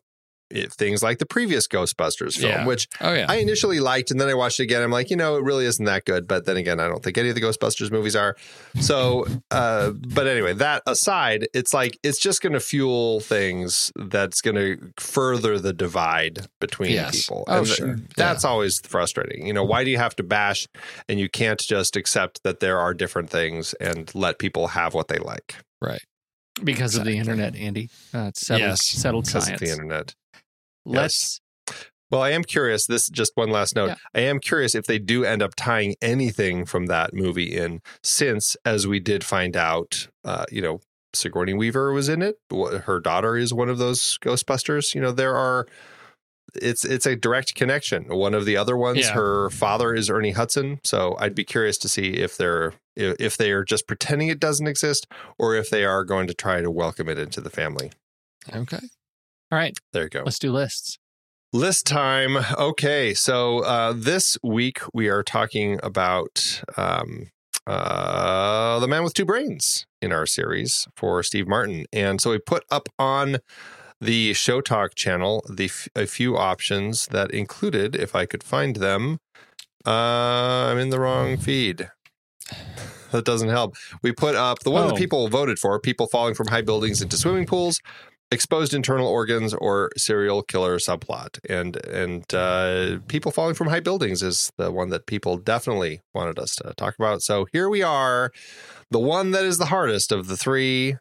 [0.53, 2.67] it, things like the previous Ghostbusters film, Yeah.
[2.67, 3.27] which Oh yeah.
[3.29, 4.83] I initially liked, and then I watched it again.
[4.83, 6.29] I'm like, you know, it really isn't that good.
[6.29, 8.37] But then again, I don't think any of the Ghostbusters movies are.
[8.81, 14.41] So, uh, but anyway, that aside, it's like it's just going to fuel things that's
[14.41, 17.17] going to further the divide between Yes.
[17.23, 17.45] people.
[17.49, 17.97] Oh, And sure.
[18.17, 19.47] That's always frustrating.
[19.47, 20.67] You know, why do you have to bash
[21.09, 25.09] and you can't just accept that there are different things and let people have what
[25.09, 26.03] they like right.
[26.63, 27.89] Because of the internet, Andy.
[28.13, 29.61] Uh, settled, Yes, settled because science.
[29.63, 30.15] of the internet?
[30.85, 31.41] Let's.
[32.11, 32.87] Well, I am curious.
[32.87, 33.87] This just one last note.
[33.89, 33.95] Yeah.
[34.15, 38.55] I am curious if they do end up tying anything from that movie in, since
[38.67, 40.81] as we did find out, uh, you know,
[41.15, 42.37] Sigourney Weaver was in it.
[42.51, 44.95] Her daughter is one of those Ghostbusters.
[44.95, 45.67] You know, there are.
[46.55, 48.05] It's it's a direct connection.
[48.09, 49.15] One of the other ones, Yeah.
[49.15, 50.81] her father is Ernie Hudson.
[50.85, 54.39] So I'd be curious to see if they're if if they are just pretending it
[54.39, 55.07] doesn't exist,
[55.39, 57.91] or if they are going to try to welcome it into the family.
[58.55, 58.81] Okay.
[59.53, 60.23] All right, There you go.
[60.25, 60.99] let's do lists.
[61.53, 62.39] List time.
[62.59, 67.27] Okay, so uh, this week we are talking about um,
[67.67, 72.39] uh, the man with two brains in our series for Steve Martin, and so we
[72.39, 73.37] put up on
[74.01, 78.77] the Show Talk channel the f- a few options that included, if I could find
[78.77, 79.19] them.
[79.87, 79.91] Uh,
[80.71, 81.91] I'm in the wrong feed.
[83.11, 83.75] That doesn't help.
[84.03, 84.89] We put up the one Oh.
[84.89, 87.79] that people voted for: people falling from high buildings into swimming pools,
[88.33, 94.23] exposed internal organs or serial killer subplot and and uh, people falling from high buildings
[94.23, 98.33] is the one that people definitely wanted us to talk about so here we are
[98.91, 100.97] the one that is the hardest of the three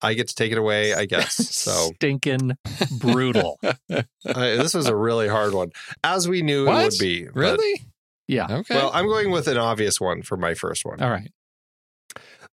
[0.00, 2.56] i get to take it away i guess so Stinking
[3.00, 3.58] brutal.
[3.90, 5.70] I, this was a really hard one
[6.04, 7.82] as we knew it would be Really?
[8.28, 8.46] Yeah.
[8.48, 8.76] Okay.
[8.76, 11.30] well i'm going with an obvious one for my first one All right.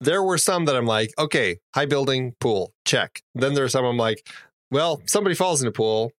[0.01, 3.21] There were some that I'm like, okay, high building, pool, check.
[3.35, 4.27] Then there's some I'm like,
[4.71, 6.11] well, somebody falls in a pool.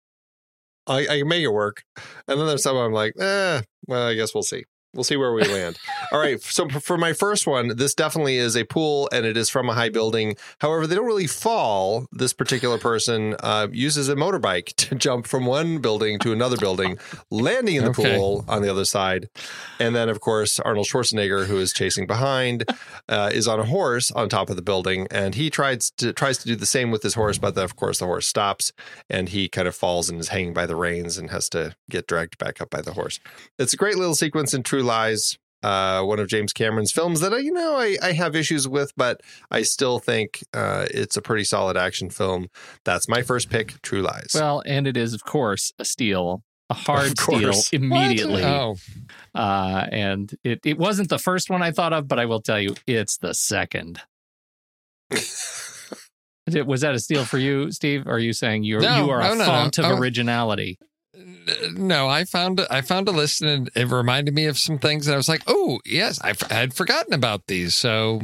[0.87, 1.83] I, I make it work.
[2.27, 4.65] And then there's some I'm like, eh, well, I guess we'll see.
[4.95, 5.79] We'll see where we land.
[6.13, 6.41] All right.
[6.43, 9.75] So for my first one, this definitely is a pool and it is from a
[9.75, 10.37] high building.
[10.61, 12.07] However, they don't really fall.
[12.13, 16.99] This particular person uh, uses a motorbike to jump from one building to another building,
[17.31, 18.17] landing in the Okay.
[18.17, 19.29] pool on the other side.
[19.81, 22.65] And then, of course, Arnold Schwarzenegger, who is chasing behind,
[23.09, 26.39] uh, is on a horse on top of the building, and he tries to tries
[26.39, 28.73] to do the same with his horse, but then, of course, the horse stops,
[29.11, 32.07] and he kind of falls and is hanging by the reins and has to get
[32.07, 33.19] dragged back up by the horse.
[33.59, 35.37] It's a great little sequence in True Lies.
[35.63, 38.91] Uh, one of James Cameron's films that I, you know, I, I have issues with,
[38.97, 42.49] but I still think uh, it's a pretty solid action film.
[42.85, 44.33] That's my first pick, True Lies.
[44.35, 47.73] Well, and it is, of course, a steal, a hard steal course.
[47.73, 48.43] immediately.
[48.43, 48.75] Oh,
[49.37, 52.59] Uh, and it, it wasn't the first one I thought of, but I will tell
[52.61, 54.01] you, it's the second.
[56.67, 58.09] Was that a steal for you, Steve?
[58.09, 59.45] Are you saying you're No, you are a no, no.
[59.45, 59.97] font of Oh.
[59.97, 60.77] originality?
[61.75, 65.15] No, I found I found a list and it reminded me of some things and
[65.15, 67.75] I was like, oh yes, I f- had forgotten about these.
[67.75, 68.21] So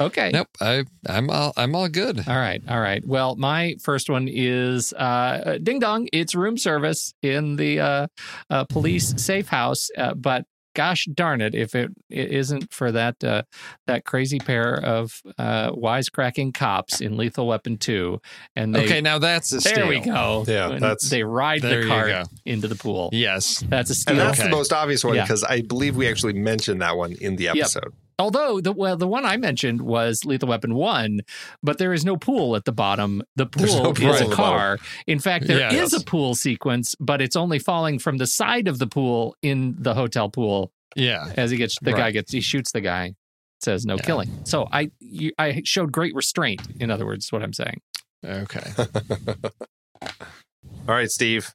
[0.00, 0.30] Okay.
[0.32, 2.18] nope, I I'm all I'm all good.
[2.28, 3.02] All right, all right.
[3.06, 6.08] Well, my first one is uh, ding dong.
[6.12, 8.06] It's room service in the uh,
[8.50, 10.44] uh, police safe house, uh, but
[10.76, 13.42] gosh darn it, if it, it isn't for that uh,
[13.88, 18.20] that crazy pair of uh, wisecracking cops in Lethal Weapon Two,
[18.54, 19.88] and they okay, now that's a there steal.
[19.88, 20.44] we go.
[20.46, 23.10] Yeah, When that's- they ride There the cart into the pool.
[23.12, 23.64] Yes.
[23.68, 24.12] That's a steal.
[24.12, 24.48] and that's Okay.
[24.50, 25.22] the most obvious one Yeah.
[25.24, 27.92] because I believe we actually mentioned that one in the episode.
[28.18, 31.20] Although the well, the one I mentioned was Lethal Weapon One,
[31.62, 33.22] but there is no pool at the bottom.
[33.36, 34.78] The pool no pool is a car.
[35.06, 35.92] In fact, there is Yes.
[35.92, 39.92] a pool sequence, but it's only falling from the side of the pool in the
[39.94, 41.30] hotel pool Yeah.
[41.36, 43.14] as he gets the guy gets he shoots the guy.
[43.60, 44.02] Says no Yeah.
[44.02, 44.30] killing.
[44.44, 46.62] So I you, I showed great restraint.
[46.80, 47.80] In other words, what I'm saying.
[48.24, 48.70] Okay.
[50.02, 51.52] All right, Steve.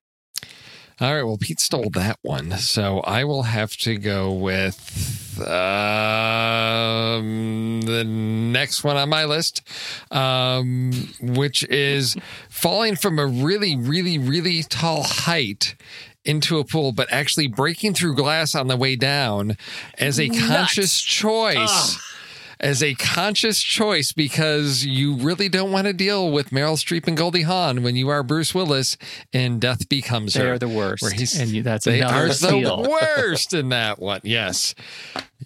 [1.02, 1.24] All right.
[1.24, 5.47] Well, Pete stole that one, so I will have to go with um,
[7.82, 9.64] the next one on my list,
[10.12, 12.16] um, which is
[12.52, 15.74] falling from a really, really, really tall height
[16.24, 19.58] into a pool, but actually breaking through glass on the way down
[19.97, 21.97] as a conscious choice.
[22.62, 27.18] As a conscious choice because you really don't want to deal with Meryl Streep and
[27.18, 28.97] Goldie Hawn when you are Bruce Willis
[29.34, 30.43] in Death Becomes Her.
[30.43, 32.84] They are the worst, Where he's- and you, that's they are steal.
[32.84, 34.22] the worst in that one.
[34.24, 34.76] Yes.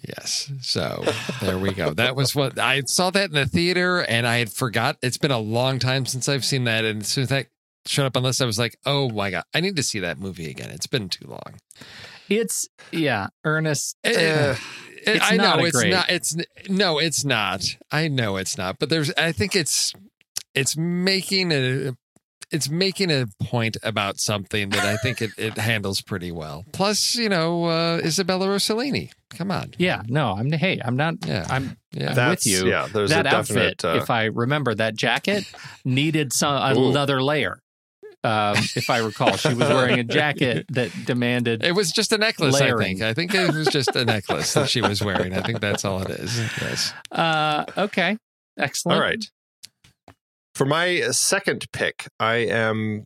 [0.06, 0.52] Yes.
[0.60, 1.04] So
[1.40, 1.94] there we go.
[1.94, 4.98] That was what I saw that in the theater and I had forgot.
[5.02, 6.84] It's been a long time since I've seen that.
[6.84, 7.46] And as soon as that
[7.86, 10.00] showed up on the list, I was like, oh my God, I need to see
[10.00, 10.68] that movie again.
[10.70, 11.54] It's been too long.
[12.28, 13.96] It's yeah, Ernest.
[14.04, 14.54] Eh,
[15.06, 16.10] It's I not know a it's great- not.
[16.10, 16.36] It's
[16.68, 17.64] no, it's not.
[17.92, 18.78] I know it's not.
[18.78, 19.12] But there's.
[19.16, 19.92] I think it's.
[20.54, 21.92] It's making a.
[22.52, 26.64] It's making a point about something that I think it, it handles pretty well.
[26.72, 29.10] Plus, you know, uh, Isabella Rossellini.
[29.30, 29.72] Come on.
[29.78, 31.14] Yeah, no, I'm hey, I'm not.
[31.26, 31.44] Yeah.
[31.50, 32.10] I'm Yeah.
[32.10, 32.68] I'm That's with you.
[32.70, 32.86] yeah.
[32.92, 33.84] There's that a definite.
[33.84, 35.44] outfit, uh, if I remember, that jacket
[35.84, 36.90] needed some Ooh.
[36.90, 37.58] another layer.
[38.24, 41.62] Um, if I recall, she was wearing a jacket that demanded.
[41.62, 43.02] It was just a necklace, Layering.
[43.02, 43.34] I think.
[43.34, 45.34] I think it was just a necklace that she was wearing.
[45.34, 46.38] I think that's all it is.
[46.60, 46.92] Yes.
[47.12, 48.18] Uh, okay,
[48.58, 48.96] excellent.
[48.96, 49.24] All right.
[50.54, 53.04] For my second pick, I am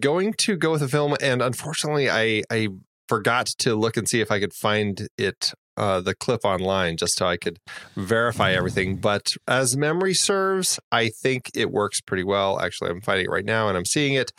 [0.00, 2.68] going to go with a film, and unfortunately, I I
[3.08, 5.54] forgot to look and see if I could find it.
[5.78, 7.58] Uh, the clip online just so I could
[7.96, 8.96] verify everything.
[8.96, 12.60] But as memory serves, I think it works pretty well.
[12.60, 14.32] Actually, I'm finding it right now and I'm seeing it.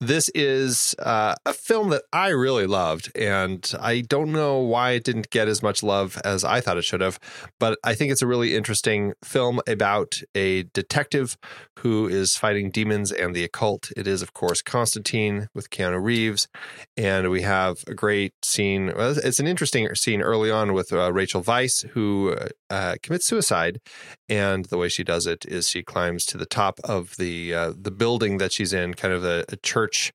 [0.00, 5.04] This is uh, a film that I really loved, and I don't know why it
[5.04, 7.20] didn't get as much love as I thought it should have
[7.58, 11.36] but I think it's a really interesting film about a detective
[11.80, 13.90] who is fighting demons and the occult.
[13.96, 16.48] It is, of course, Constantine with Keanu Reeves,
[16.96, 18.92] and we have a great scene.
[18.96, 22.36] It's an interesting scene early on with uh, Rachel Weisz, who
[22.70, 23.80] uh, commits suicide,
[24.28, 27.72] and the way she does it is she climbs to the top of the uh,
[27.76, 30.12] the building that she's in, kind of a, a church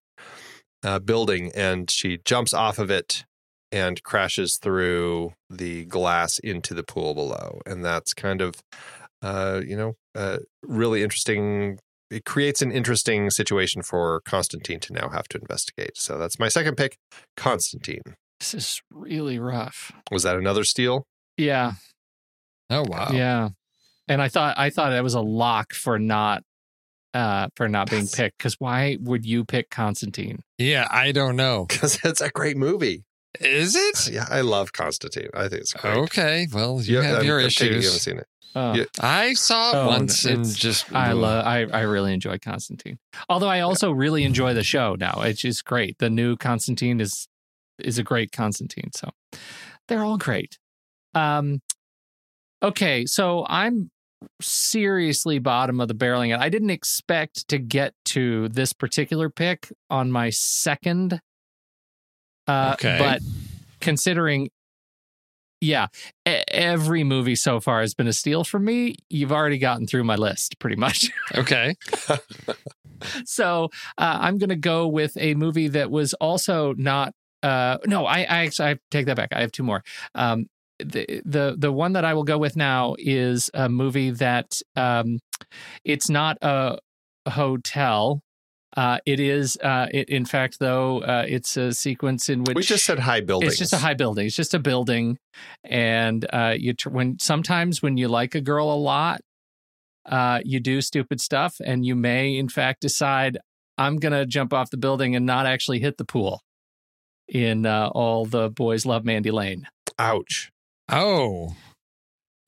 [0.84, 3.26] uh, building, and she jumps off of it
[3.72, 7.62] and crashes through the glass into the pool below.
[7.66, 8.56] And that's kind of,
[9.22, 11.80] uh, you know, uh, really interesting.
[12.10, 15.96] It creates an interesting situation for Constantine to now have to investigate.
[15.96, 16.98] So that's my second pick,
[17.38, 18.02] Constantine.
[18.42, 19.92] This is really rough.
[20.10, 21.06] Was that another steal?
[21.38, 21.74] Yeah,
[22.72, 23.10] Oh wow.
[23.14, 23.50] yeah.
[24.08, 26.42] And I thought I thought it was a lock for not
[27.14, 28.16] uh for not being Yes.
[28.16, 30.40] picked because why would you pick Constantine?
[30.58, 31.66] Yeah, I don't know.
[31.70, 33.04] Because it's a great movie.
[33.40, 34.10] Is it?
[34.12, 35.30] Yeah, I love Constantine.
[35.36, 35.96] I think it's great.
[35.98, 36.48] Okay.
[36.52, 38.28] Well, you Yeah, have I'm- your I'm taking You haven't seen it.
[38.56, 38.86] Oh, Yeah.
[39.00, 42.98] I saw it Oh, once and it's- just I love I I really enjoy Constantine.
[43.30, 45.22] Although I also really enjoy the show now.
[45.22, 46.00] It's just great.
[46.00, 47.28] The new Constantine is
[47.84, 48.90] is a great Constantine.
[48.96, 49.10] So
[49.88, 50.58] they're all great.
[51.14, 51.60] Um
[52.64, 53.90] okay, so I'm
[54.42, 56.38] seriously bottom of the barreling.
[56.38, 61.20] I didn't expect to get to this particular pick on my second
[62.48, 62.98] uh Okay.
[63.00, 63.22] but
[63.80, 64.50] considering
[65.64, 65.88] yeah,
[66.26, 68.96] every movie so far has been a steal for me.
[69.12, 71.12] You've already gotten through my list pretty much.
[71.38, 71.76] Okay.
[73.26, 77.14] so uh, I'm going to go with a movie that was also not.
[77.44, 79.30] Uh, no, I, I actually I take that back.
[79.34, 79.84] I have two more.
[80.16, 80.48] Um,
[80.80, 85.20] the the the one that I will go with now is a movie that um,
[85.84, 86.78] it's not a,
[87.26, 88.22] a hotel.
[88.78, 92.64] Uh, it is, uh, it, in fact, though, uh, it's a sequence in which We
[92.64, 93.50] just said high building.
[93.50, 94.26] it's just a high building.
[94.28, 95.18] It's just a building,
[95.66, 99.20] and uh, you tr- when sometimes when you like a girl a lot,
[100.06, 103.38] uh, you do stupid stuff, and you may in fact decide
[103.78, 106.42] I'm gonna jump off the building and not actually hit the pool.
[107.32, 109.66] In uh, all the boys love Mandy Lane.
[109.98, 110.52] Ouch.
[110.90, 111.56] Oh.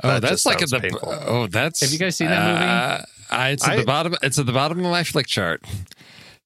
[0.04, 1.08] Oh, That that's just like at the painful.
[1.26, 1.80] oh, that's.
[1.82, 2.66] Have you guys seen that movie?
[2.66, 4.16] Uh, I, it's at I- the bottom.
[4.22, 5.60] It's at the bottom of my Flickchart.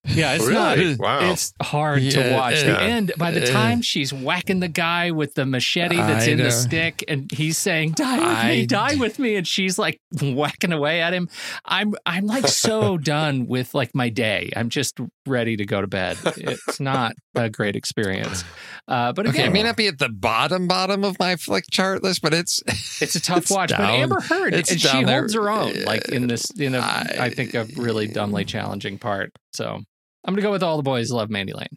[0.08, 0.92] Yeah, it's Really?
[0.96, 1.00] not.
[1.00, 1.32] Wow.
[1.32, 2.56] It's hard to watch.
[2.64, 6.32] uh, the end, by the time she's whacking the guy with the machete that's I
[6.32, 6.46] in know.
[6.46, 10.00] the stick, and he's saying, "Die with I- me, die with me," and she's like
[10.22, 11.28] whacking away at him.
[11.66, 14.50] I'm, I'm like so done with like my day.
[14.56, 16.18] I'm just ready to go to bed.
[16.38, 18.44] It's not a great experience.
[18.88, 22.22] Uh, but Okay, it may not be at the bottom bottom of my Flickchart list,
[22.22, 22.62] but it's
[23.02, 23.72] it's a tough it's watch.
[23.72, 24.00] But down.
[24.00, 25.20] Amber Heard, It's and she there.
[25.20, 28.98] holds her own, like in this, in a, I- I think a really dumbly challenging
[28.98, 29.32] part.
[29.54, 29.82] So
[30.28, 31.68] I'm gonna go with all the boys love Mandy Lane.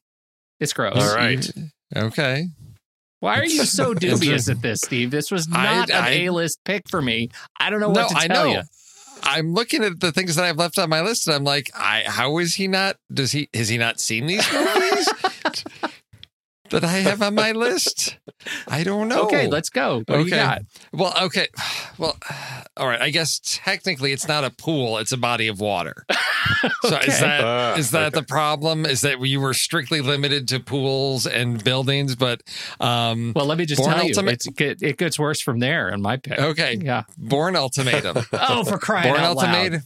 [0.59, 0.96] It's gross.
[0.96, 1.48] All right.
[1.96, 2.46] Okay.
[3.20, 5.11] Why are you so dubious at this, Steve?
[5.11, 7.30] This was not I- an A-list pick for me.
[7.59, 8.51] I don't know no, what to I tell know.
[8.53, 8.62] you.
[9.22, 12.05] I'm looking at the things that I've left on my list, and I'm like, I
[12.07, 12.96] how is he not?
[13.12, 15.09] Does he has he not seen these movies
[16.70, 18.16] that I have on my list?
[18.68, 19.22] I don't know.
[19.24, 19.98] Okay, let's go.
[19.98, 20.36] What do you Okay.
[20.36, 20.62] got?
[20.92, 21.48] Well, okay.
[21.98, 22.16] Well,
[22.76, 23.00] all right.
[23.00, 26.04] I guess technically it's not a pool; it's a body of water.
[26.82, 28.84] So is that Ah, is that the problem?
[28.86, 32.16] Is that you were strictly limited to pools and buildings?
[32.16, 32.42] But
[32.80, 35.58] um, Well, let me just Bourne tell you, Ultimate- it's, it, it gets worse from
[35.60, 36.38] there in my pick.
[36.38, 37.04] okay, Yeah.
[37.18, 38.24] Bourne Ultimatum.
[38.32, 39.48] Oh, for crying Bourne out loud.
[39.54, 39.82] Ultimatum.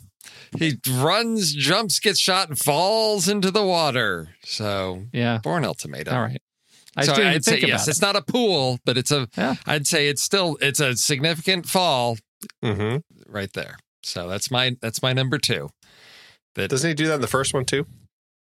[0.59, 4.30] He runs, jumps, gets shot, and falls into the water.
[4.45, 5.39] So Yeah.
[5.43, 6.14] Bourne Ultimatum.
[6.14, 6.41] All right.
[6.97, 7.83] I so didn't even I'd say yes.
[7.85, 9.29] about It's not a pool, but it's a.
[9.37, 9.57] Yeah.
[9.67, 12.17] would say it's still it's a significant fall
[12.63, 13.77] hmm right there.
[14.03, 15.71] So that's my that's my number two.
[16.55, 17.87] That Doesn't he do that in the first one too?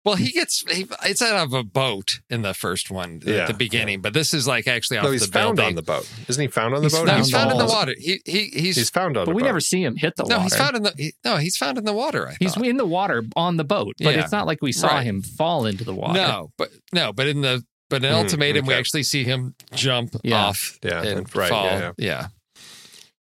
[0.04, 3.46] well, he gets he, it's out of a boat in the first one Yeah, at
[3.48, 5.72] the beginning, but this is like actually off No, he's the found building.
[5.72, 6.06] on the boat.
[6.28, 7.06] Isn't he found on the He's boat?
[7.08, 7.94] found he's found in the water.
[7.98, 9.24] He he he's, He's found on.
[9.24, 9.46] But the we boat.
[9.46, 10.42] never see him hit the no, water.
[10.42, 12.28] he's found in the he, no, he's found in the water.
[12.28, 12.66] I He's thought.
[12.66, 14.20] in the water on the boat, but Yeah.
[14.22, 15.04] it's not like we saw Right.
[15.04, 16.12] him fall into the water.
[16.20, 17.64] no, but no, but in the
[18.00, 20.46] but in Hmm, ultimatum, we actually see him jump Yeah.
[20.46, 21.66] off Yeah, and right, fall.
[21.66, 22.26] yeah, yeah.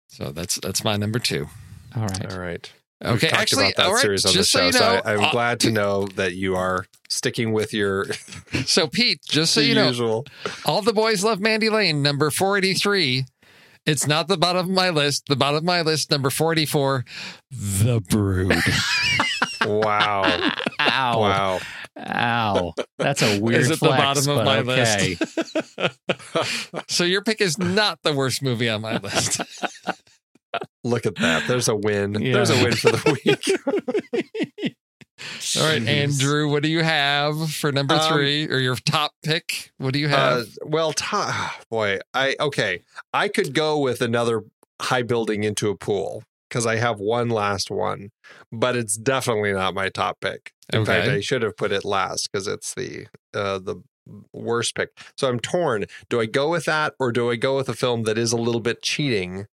[0.08, 1.48] So that's that's my number two.
[1.94, 2.32] All right.
[2.32, 2.72] All right.
[3.04, 4.72] Okay, We've talked actually, about that all right, series on the just so show, you
[4.72, 8.06] so, know, I, I'm uh, glad to know that you are sticking with your
[8.64, 10.24] So Pete, just so you know, usual.
[10.64, 13.24] All the boys love Mandy Lane, number 483.
[13.84, 15.26] It's not the bottom of my list.
[15.26, 17.04] The bottom of my list, number 44,
[17.50, 18.54] The Brood.
[19.66, 20.22] Wow.
[20.80, 21.20] Ow.
[21.20, 21.60] wow.
[21.98, 22.72] Ow.
[22.98, 25.16] That's a weird Is it the bottom of my okay.
[25.20, 26.90] list?
[26.90, 29.40] so your pick is not the worst movie on my list.
[30.84, 31.46] Look at that.
[31.48, 32.14] There's a win.
[32.20, 32.32] Yeah.
[32.34, 33.42] There's a win for the week.
[35.58, 39.70] All right, Andrew, what do you have for number Um, three or your top pick?
[39.78, 40.46] What do you Uh, have?
[40.64, 42.82] well, ta- boy, I okay.
[43.14, 44.42] I could go with another
[44.80, 48.10] high building into a pool because I have one last one,
[48.52, 50.52] but it's definitely not my top pick.
[50.70, 53.76] In fact, I should have put it last because it's the uh, the
[54.34, 54.90] worst pick.
[55.16, 55.86] So I'm torn.
[56.10, 58.36] Do I go with that or do I go with a film that is a
[58.36, 59.46] little bit cheating,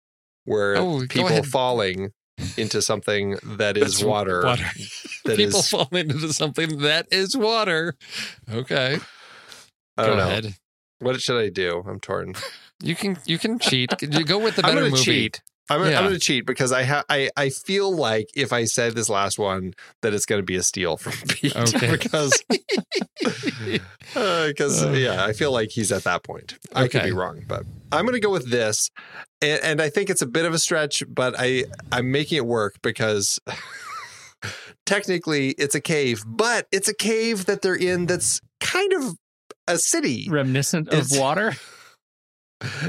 [0.46, 2.12] where Oh, people falling
[2.58, 4.44] into something that is water?
[4.44, 4.66] water.
[5.26, 7.96] That People is- fall into something that is water.
[8.52, 9.00] Okay,
[9.98, 10.24] I go don't know.
[10.24, 10.56] ahead.
[11.00, 11.84] What should I do?
[11.88, 12.34] I'm torn.
[12.82, 13.92] You can you can cheat.
[14.02, 14.98] You go with the better movie.
[15.04, 15.42] cheat.
[15.70, 16.00] I'm, Yeah.
[16.00, 19.10] I'm going to cheat because I ha- I I feel like if I said this
[19.10, 21.92] last one that it's going to be a steal from Pete Okay.
[21.92, 22.34] because
[23.22, 24.92] because Uh.
[24.92, 26.58] yeah I feel like he's at that point.
[26.74, 28.90] I could be wrong, but I'm going to go with this,
[29.42, 32.46] and, and I think it's a bit of a stretch, but I I'm making it
[32.46, 33.40] work because.
[34.86, 39.16] Technically, it's a cave, but it's a cave that they're in that's kind of
[39.68, 40.28] a city.
[40.30, 41.54] Reminiscent of It's- water.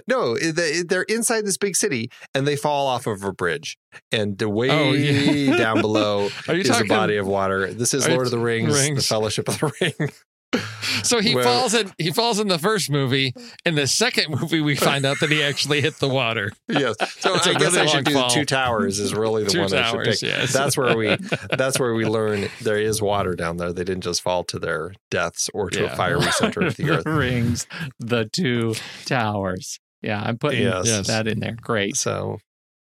[0.06, 3.78] No, they- they're inside this big city and they fall off of a bridge.
[4.12, 5.56] And way Oh, yeah.
[5.56, 7.72] down below is a body of water.
[7.72, 10.10] This is you- Lord of the Rings, the Fellowship of the Ring.
[11.02, 11.90] So he Well- falls in.
[11.98, 13.32] He falls in the first movie.
[13.64, 16.50] In the second movie, we find out that he actually hit the water.
[16.68, 16.96] yes.
[17.20, 18.28] So It's I a guess really I should do fall.
[18.30, 20.28] Two Towers is really the Two one I should Towers, pick.
[20.30, 20.52] yes.
[20.52, 21.16] That's where we
[21.56, 23.72] that's where we learn there is water down there.
[23.72, 25.92] They didn't just fall to their deaths or to Yeah.
[25.92, 27.06] a fiery center of the earth.
[27.06, 27.66] rings,
[27.98, 28.74] the two
[29.06, 29.78] towers.
[30.02, 30.86] Yeah, I'm putting Yes.
[30.86, 31.06] Yes.
[31.06, 31.56] that in there.
[31.60, 31.96] Great.
[31.96, 32.38] So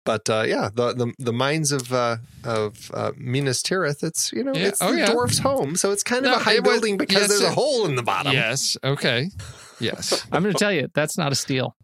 [0.06, 4.04] but uh, yeah, the, the the mines of uh, of uh, Minas Tirith.
[4.04, 4.68] It's you know Yeah.
[4.68, 5.06] it's Oh, the yeah.
[5.12, 7.52] dwarf's home, so it's kind of a high it was- building because yes, there's a
[7.52, 8.34] hole in the bottom.
[8.34, 8.78] Yes.
[8.84, 9.30] Okay.
[9.80, 10.26] Yes.
[10.32, 11.76] I'm going to tell you, that's not a steal.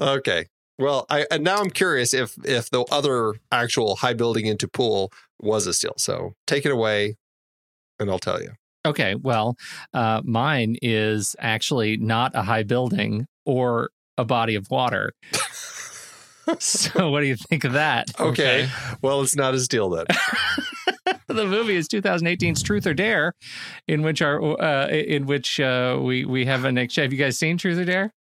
[0.00, 0.46] Okay.
[0.78, 5.12] Well, I and now I'm curious if if the other actual high building into pool
[5.40, 5.94] was a steal.
[5.98, 7.16] So take it away,
[8.00, 8.52] and I'll tell you.
[8.84, 9.54] Okay, well,
[9.94, 15.12] uh, mine is actually not a high building or a body of water.
[16.58, 18.10] so, what do you think of that?
[18.20, 18.68] Okay.
[19.02, 20.06] Well, it's not a steal then.
[21.28, 23.34] the movie is 2018's Truth or Dare,
[23.88, 27.04] in which our uh, in which uh, we we have an exchange.
[27.04, 28.12] Have you guys seen Truth or Dare?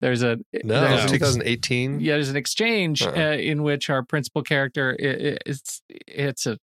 [0.00, 2.00] There's a No, there's an ex- 2018.
[2.00, 3.12] yeah, there's an exchange Uh-uh.
[3.18, 6.58] uh, in which our principal character i- i- it's it's a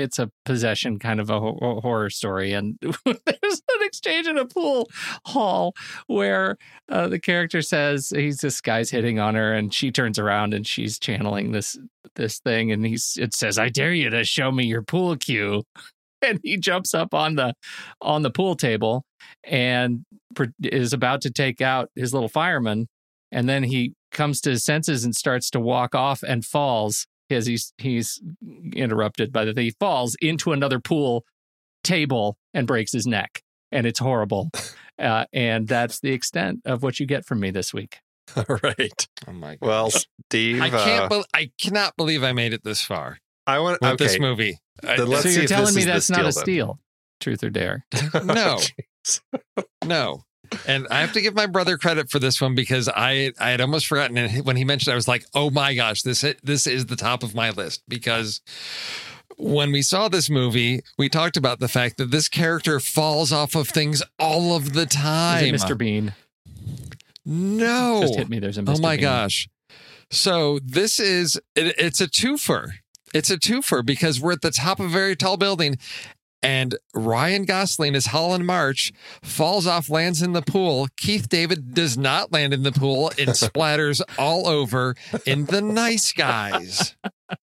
[0.00, 4.46] it's a possession kind of a ho- horror story, and there's an exchange in a
[4.46, 4.88] pool
[5.26, 5.74] hall
[6.06, 6.56] where
[6.88, 10.66] uh, the character says he's this guy's hitting on her, and she turns around and
[10.66, 11.78] she's channeling this
[12.16, 15.64] this thing, and he's it says, "I dare you to show me your pool cue,"
[16.22, 17.54] and he jumps up on the
[18.00, 19.04] on the pool table
[19.44, 20.04] and
[20.62, 22.86] is about to take out his little fireman
[23.32, 27.46] and then he comes to his senses and starts to walk off and falls as
[27.46, 28.20] he's he's
[28.74, 29.64] interrupted by the thing.
[29.64, 31.24] He falls into another pool
[31.84, 34.50] table and breaks his neck, and it's horrible.
[35.00, 38.00] Uh, and that's the extent of what you get from me this week.
[38.36, 39.08] All right.
[39.26, 39.56] Oh my.
[39.56, 39.66] God.
[39.66, 39.90] Well,
[40.28, 41.04] Steve, I can't.
[41.04, 43.16] uh, bel I cannot believe I made it this far
[43.46, 43.80] I want.
[43.80, 44.04] with Okay.
[44.04, 44.58] this movie.
[44.84, 46.76] I- Then let's so see you're telling me that's not a steal then.
[47.22, 47.86] truth or dare?
[48.12, 49.20] no, Jeez.
[49.86, 50.24] no.
[50.66, 53.60] And I have to give my brother credit for this one because I I had
[53.60, 56.66] almost forgotten and when he mentioned it, I was like, "Oh my gosh, this this
[56.66, 58.40] is the top of my list because
[59.36, 63.54] when we saw this movie, we talked about the fact that this character falls off
[63.54, 65.54] of things all of the time.
[65.54, 65.76] Mr.
[65.78, 66.14] Bean?
[67.24, 68.00] No.
[68.02, 68.38] Just hit me.
[68.38, 68.76] There's a Mr.
[68.76, 69.02] Oh my Bean.
[69.02, 69.48] gosh.
[70.10, 72.72] So this is it, it's a twofer.
[73.14, 75.78] It's a twofer because we're at the top of a very tall building
[76.42, 80.88] and Ryan Gosling as Holland March falls off, lands in the pool.
[80.96, 84.94] Keith David does not land in the pool and splatters all over
[85.26, 86.96] in the nice guys.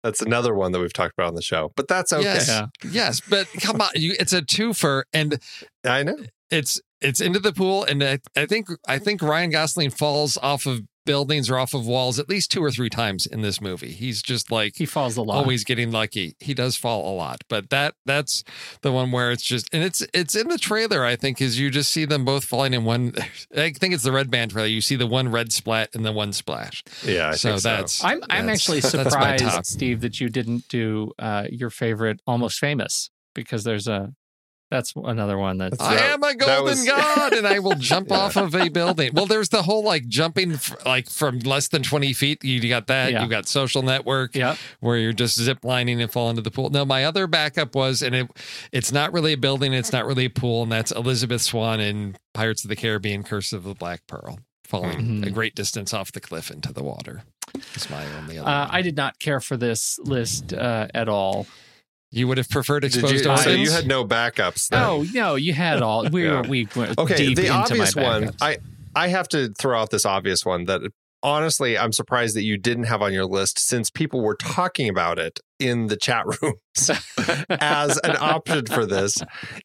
[0.03, 2.23] That's another one that we've talked about on the show, but that's okay.
[2.23, 2.47] Yes.
[2.47, 2.67] Yeah.
[2.91, 5.39] Yes, but come on, you, it's a twofer and
[5.83, 6.17] I know.
[6.51, 10.67] it's it's into the pool and I, I think I think Ryan Gosling falls off
[10.67, 13.91] of buildings or off of walls at least two or three times in this movie.
[13.91, 15.37] He's just like He falls a lot.
[15.37, 16.35] always getting lucky.
[16.39, 18.43] He does fall a lot, but that that's
[18.81, 21.05] the one where it's just and it's it's in the trailer.
[21.05, 23.13] I think is you just see them both falling in one.
[23.55, 24.67] I think it's the red band trailer.
[24.67, 26.83] You see the one red splat and the one splash.
[27.03, 27.69] Yeah, I so think so.
[27.69, 29.39] that's I'm I'm that's- actually that's my top.
[29.39, 34.13] surprised, Steve, that you didn't do uh, your favorite Almost Famous because there's a
[34.75, 37.75] that's another one that's That's- I that- am a golden was- god, and I will
[37.75, 38.17] jump Yeah.
[38.17, 39.11] off of a building.
[39.13, 42.43] Well, there's the whole like jumping f- like from less than twenty feet.
[42.43, 43.11] You got that.
[43.11, 43.23] Yeah.
[43.23, 44.35] You got Social Network.
[44.35, 44.55] yeah.
[44.79, 46.69] where you're just zip lining and fall into the pool.
[46.69, 48.27] No, my other backup was, and it
[48.71, 52.15] it's not really a building, it's not really a pool, and that's Elizabeth Swann in
[52.33, 55.25] Pirates of the Caribbean: Curse of the Black Pearl, falling Mhm.
[55.27, 57.23] a great distance off the cliff into the water.
[57.73, 58.49] It's my only other.
[58.49, 58.75] Uh, one.
[58.75, 61.47] I did not care for this list uh, at all.
[62.15, 63.57] You would have preferred Did exposed you, so organs.
[63.59, 64.69] you had no backups.
[64.69, 64.81] Then.
[64.81, 66.09] Oh no, you had all.
[66.09, 66.41] We Yeah.
[66.41, 67.15] were we went okay.
[67.17, 68.31] deep The into obvious my one.
[68.41, 68.57] I
[68.95, 70.81] I have to throw out this obvious one that
[71.21, 75.19] honestly I'm surprised that you didn't have on your list since people were talking about
[75.19, 76.91] it in the chat rooms
[77.49, 79.17] as an option for this.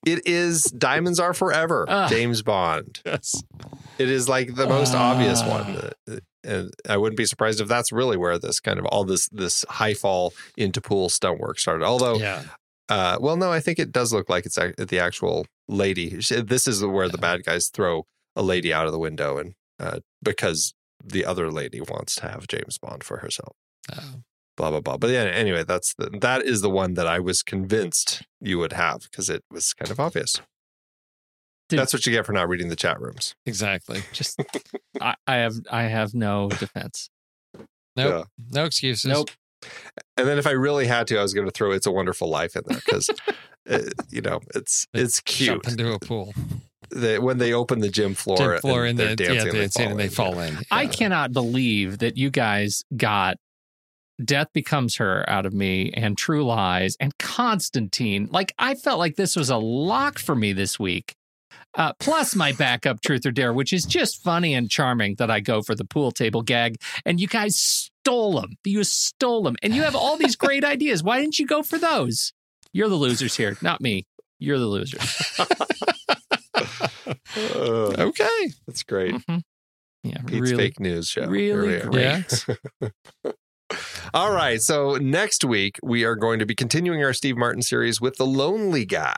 [0.06, 2.08] It is Diamonds Are Forever, Ah.
[2.08, 3.00] James Bond.
[3.04, 3.42] Yes.
[3.98, 5.48] It is like the most obvious Ah.
[5.48, 6.20] one.
[6.44, 9.64] And I wouldn't be surprised if that's really where this kind of all this this
[9.68, 11.84] high fall into pool stunt work started.
[11.84, 12.44] Although, Yeah.
[12.88, 16.08] uh, well, no, I think it does look like it's ac- the actual lady.
[16.16, 20.00] This is where the bad guys throw a lady out of the window, and uh,
[20.22, 20.72] because
[21.04, 23.54] the other lady wants to have James Bond for herself.
[23.92, 24.20] Oh.
[24.56, 24.96] Blah blah blah.
[24.98, 28.72] But yeah, anyway, that's the, that is the one that I was convinced you would
[28.74, 30.40] have because it was kind of obvious.
[31.70, 33.34] Did- that's what you get for not reading the chat rooms.
[33.46, 34.02] Exactly.
[34.12, 34.40] just
[35.00, 37.10] I, I have I have no defense.
[37.96, 38.28] Nope.
[38.50, 39.10] No excuses.
[39.10, 39.30] Nope.
[40.16, 42.28] And then if I really had to, I was going to throw "It's a Wonderful
[42.28, 43.10] Life" in there because,
[44.10, 45.48] you know, it's it's cute.
[45.48, 45.80] Jump cute.
[45.80, 46.34] into a pool.
[46.90, 49.60] The, when they open the gym floor, Gym floor and and, they're the, yeah, dancing,
[49.60, 50.58] dancing and they fall in.
[50.70, 53.36] I cannot believe that you guys got
[54.24, 58.28] Death Becomes Her out of me and True Lies and Constantine.
[58.30, 61.14] Like I felt like this was a lock for me this week.
[61.74, 65.40] Uh, plus my backup Truth or Dare, which is just funny and charming that I
[65.40, 66.76] go for the pool table gag.
[67.04, 68.56] And you guys stole them.
[68.64, 69.56] You stole them.
[69.62, 71.02] And you have all these great ideas.
[71.02, 72.32] Why didn't you go for those?
[72.72, 74.06] You're the losers here, not me.
[74.38, 75.32] You're the losers.
[77.36, 78.48] Uh, Okay.
[78.66, 79.14] that's great.
[79.14, 79.42] Mhm.
[80.02, 81.26] Yeah, Pete's really, fake news show.
[81.26, 82.46] really Here we great.
[84.14, 84.60] All right.
[84.60, 88.26] So next week we are going to be continuing our Steve Martin series with the
[88.26, 89.14] Lonely Guy.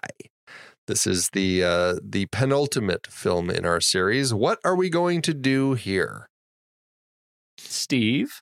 [0.87, 4.35] This is the uh, the penultimate film in our series.
[4.35, 6.29] What are we going to do here?
[7.59, 8.41] Steve.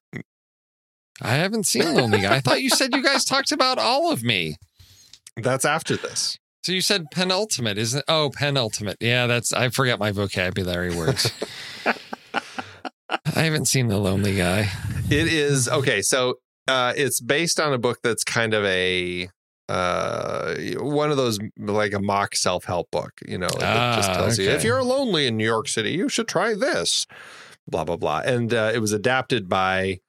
[1.22, 2.36] I haven't seen Lonely Guy.
[2.36, 4.57] I thought you said you guys talked about all of me.
[5.36, 6.38] That's after this.
[6.62, 8.05] So you said penultimate, isn't?
[8.09, 8.97] Oh, penultimate.
[9.01, 9.53] Yeah, that's.
[9.53, 11.30] I forget my vocabulary words.
[13.11, 14.70] I haven't seen the Lonely Guy.
[15.11, 16.01] It is okay.
[16.01, 16.36] So
[16.68, 19.28] uh, it's based on a book that's kind of a
[19.70, 23.12] uh, one of those like a mock self help book.
[23.26, 26.08] You know, that just Ah, tells you if you're lonely in New York City, you
[26.08, 27.06] should try this.
[27.68, 28.22] Blah blah blah.
[28.24, 30.00] And uh, it was adapted by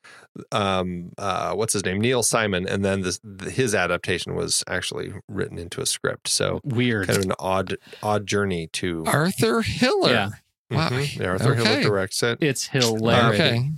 [0.54, 5.58] um uh what's his name Neil Simon and then this his adaptation was actually written
[5.58, 7.08] into a script so Weird.
[7.08, 10.10] kind of an odd odd journey to Arthur Hiller.
[10.10, 10.30] Yeah.
[10.72, 10.88] Wow.
[10.88, 11.20] Mhm.
[11.20, 11.84] Yeah, Arthur Hiller Okay.
[11.84, 13.42] directs it It's hilarious.
[13.42, 13.70] Okay.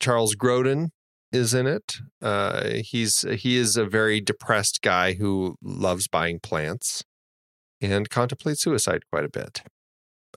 [0.00, 0.90] Charles Grodin
[1.36, 1.96] is in it.
[2.20, 7.04] Uh, he's he is a very depressed guy who loves buying plants
[7.80, 9.62] and contemplates suicide quite a bit.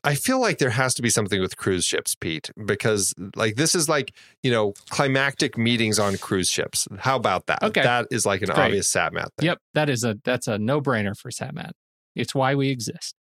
[0.03, 3.75] I feel like there has to be something with cruise ships, Pete, because like this
[3.75, 6.87] is like you know climactic meetings on cruise ships.
[6.99, 7.63] How about that?
[7.63, 7.81] Okay.
[7.81, 8.65] that is like an Great.
[8.65, 9.47] obvious Satmat thing.
[9.47, 11.71] Yep, that is a that's a no brainer for Satmat.
[12.15, 13.15] It's why we exist.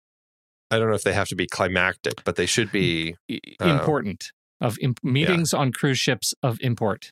[0.71, 3.15] I don't know if they have to be climactic, but they should be.
[3.61, 4.31] Uh, important
[4.61, 7.11] of imp- meetings on cruise ships of import.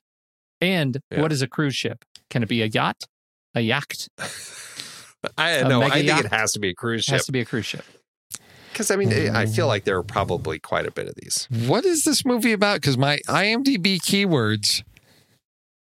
[0.63, 1.21] And Yeah.
[1.21, 2.05] what is a cruise ship?
[2.29, 3.03] Can it be a yacht?
[3.55, 4.07] A yacht
[5.37, 5.81] I A know.
[5.81, 6.25] I think yacht?
[6.25, 7.13] it has to be a cruise ship.
[7.13, 7.85] It has to be a cruise ship.
[8.71, 9.69] Because I mean, I feel mm.
[9.69, 11.47] like there are probably quite a bit of these.
[11.67, 12.81] What is this movie about?
[12.81, 14.83] Because my IMDb keywords.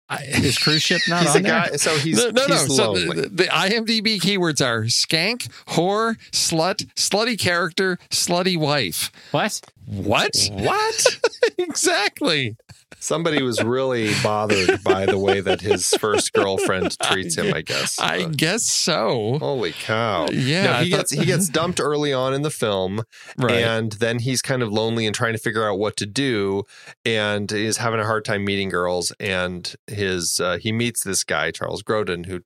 [0.09, 1.53] I, Is cruise ship not he's on a there?
[1.53, 2.55] guy, so he's no, no, no.
[2.55, 9.11] he's So the, the IMDb keywords are skank, whore, slut, slutty character, slutty wife.
[9.33, 9.61] What?
[9.87, 10.33] What?
[10.53, 11.07] what?
[11.59, 12.57] exactly.
[12.99, 17.53] Somebody was really bothered by the way that his first girlfriend treats him.
[17.55, 17.99] I guess.
[18.01, 19.39] I Uh, guess so.
[19.39, 20.29] Holy cow!
[20.33, 23.03] Yeah, No, I he thought- gets he gets dumped early on in the film,
[23.39, 23.57] Right.
[23.63, 26.65] and then he's kind of lonely and trying to figure out what to do,
[27.05, 29.13] and is having a hard time meeting girls.
[29.21, 32.41] And his uh, he meets this guy Charles Grodin who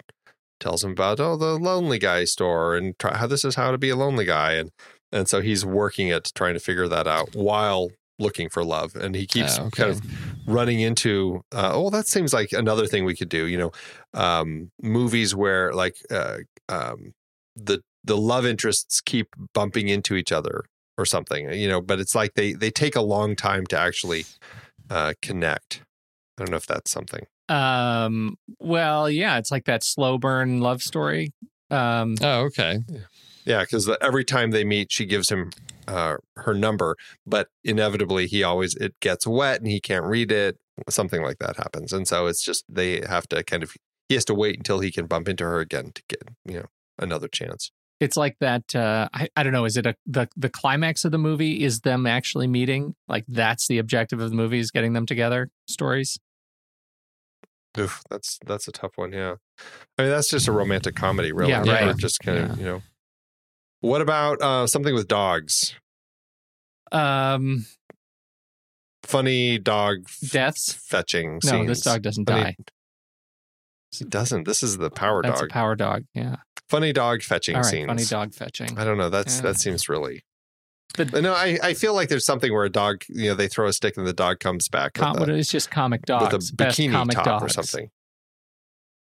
[0.58, 3.78] tells him about oh the lonely guy store and try, how this is how to
[3.78, 4.70] be a lonely guy, and
[5.12, 9.14] and so he's working at trying to figure that out while looking for love, and
[9.14, 9.82] he keeps Oh, okay.
[9.84, 10.00] kind of
[10.46, 13.70] running into uh, oh that seems like another thing we could do you know
[14.14, 16.38] um movies where like uh
[16.68, 17.12] um
[17.54, 20.64] the the love interests keep bumping into each other
[20.98, 24.24] or something you know but it's like they they take a long time to actually
[24.88, 25.82] uh connect
[26.38, 28.36] i don't know if that's something Um.
[28.58, 31.32] Well, yeah, it's like that slow burn love story.
[31.70, 32.14] Um.
[32.22, 32.78] Oh, okay.
[33.44, 35.50] Yeah because every time they meet she gives him
[35.88, 36.96] uh her number
[37.26, 40.58] but inevitably he always it gets wet and he can't read it
[40.88, 43.74] something like that happens and so it's just they have to kind of
[44.08, 46.66] he has to wait until he can bump into her again to get you know
[46.98, 48.74] another chance It's like that.
[48.74, 49.66] Uh, I, I don't know.
[49.66, 52.94] Is it a the the climax of the movie is them actually meeting?
[53.08, 55.50] Like that's the objective of the movie is getting them together.
[55.68, 56.18] Stories.
[57.78, 59.12] Oof, that's that's a tough one.
[59.12, 59.34] Yeah,
[59.98, 61.50] I mean that's just a romantic comedy, really.
[61.52, 61.88] Yeah, right.
[61.88, 62.56] Or Just kind of Yeah.
[62.56, 62.82] you know.
[63.80, 65.74] What about uh, something with dogs?
[66.92, 67.66] Um.
[69.02, 70.72] Funny dog f- Deaths.
[70.74, 71.40] fetching.
[71.44, 71.68] No, scenes.
[71.68, 72.56] this dog doesn't Funny- die.
[74.00, 74.44] It doesn't.
[74.46, 75.50] This is the power That's dog.
[75.50, 76.04] a power dog.
[76.14, 76.36] Yeah.
[76.68, 77.70] funny dog fetching All right.
[77.70, 77.86] scenes.
[77.88, 78.78] Funny dog fetching.
[78.78, 79.08] I don't know.
[79.08, 79.42] That's Yeah.
[79.42, 80.22] that seems really.
[80.96, 83.66] The- no, I, I feel like there's something where a dog, you know, they throw
[83.66, 86.32] a stick and the dog comes back Com- with, a, it's just comic dogs.
[86.32, 87.44] with a Best bikini comic top dogs.
[87.44, 87.90] or something.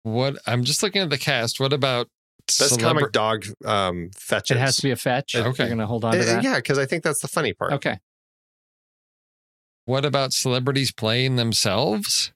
[0.03, 0.37] What?
[0.47, 1.59] I'm just looking at the cast.
[1.59, 2.07] What about
[2.47, 4.57] Best celebra- comic dog um, fetches.
[4.57, 5.35] It has to be a fetch.
[5.35, 5.63] Okay.
[5.63, 6.43] You're gonna hold on to Uh, that.
[6.43, 7.73] yeah, because I think that's the funny part.
[7.73, 7.99] Okay.
[9.85, 12.31] What about celebrities playing themselves?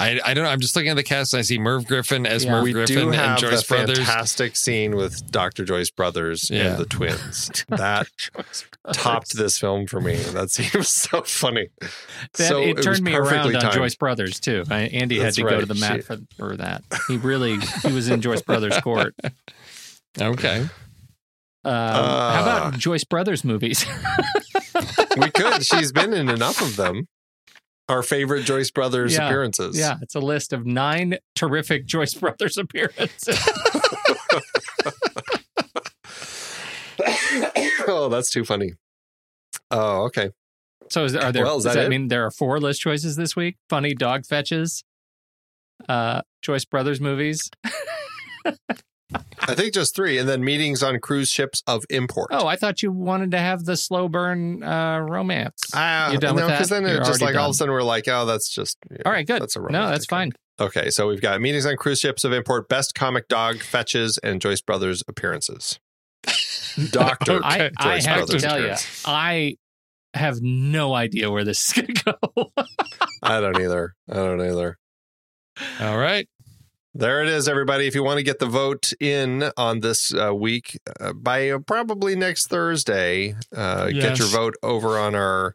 [0.00, 0.50] I, I don't know.
[0.50, 2.52] I'm just looking at the cast and I see Merv Griffin as Yeah.
[2.52, 3.98] Merv we Griffin do and Joyce the Brothers.
[3.98, 5.64] fantastic scene with Dr.
[5.66, 6.68] Joyce Brothers Yeah.
[6.70, 7.50] and the twins.
[7.68, 8.06] That
[8.94, 10.16] topped this film for me.
[10.16, 11.68] That seems so funny.
[11.80, 11.90] That,
[12.32, 13.74] so it was turned me around perfectly on timed.
[13.74, 14.64] Joyce Brothers too.
[14.70, 16.82] I, Andy That's had to go to the mat She- for, for that.
[17.06, 19.14] He really he was in Joyce Brothers court.
[20.20, 20.62] Okay.
[20.62, 20.70] Um,
[21.72, 22.32] Uh.
[22.34, 23.84] how about Joyce Brothers movies?
[25.18, 25.64] We could.
[25.64, 27.06] She's been in enough of them.
[27.90, 29.26] Our favorite Joyce Brothers Yeah.
[29.26, 29.76] appearances.
[29.76, 33.36] yeah, it's a list of nine terrific Joyce Brothers appearances.
[37.88, 38.74] oh, that's too funny.
[39.72, 40.30] Oh, okay.
[40.88, 41.44] So is are there?
[41.44, 43.56] Well, is does that that mean there are four list choices this week?
[43.68, 44.84] Funny dog fetches,
[45.88, 47.50] uh, Joyce Brothers movies.
[49.40, 52.28] I think just three, and then meetings on cruise ships of import.
[52.30, 55.62] Oh, I thought you wanted to have the slow burn uh, romance.
[55.74, 57.54] Ah, You done with no, because then You're it just already like all of a
[57.54, 59.42] sudden we're like, oh, that's just yeah, All right, good.
[59.42, 60.32] That's a no, that's fine.
[60.60, 64.40] Okay, so we've got meetings on cruise ships of import, best comic dog fetches, and
[64.40, 65.80] Joyce Brothers appearances.
[66.90, 68.74] Doctor I, I Joyce have to Brothers tell you.
[69.06, 69.56] I
[70.14, 72.52] have no idea where this is going to go.
[73.22, 73.94] I don't either.
[74.08, 74.78] I don't either.
[75.80, 76.28] All right.
[76.92, 77.86] There it is, everybody.
[77.86, 81.58] If you want to get the vote in on this uh, week uh, by uh,
[81.60, 85.54] probably next Thursday, uh, get your vote over on our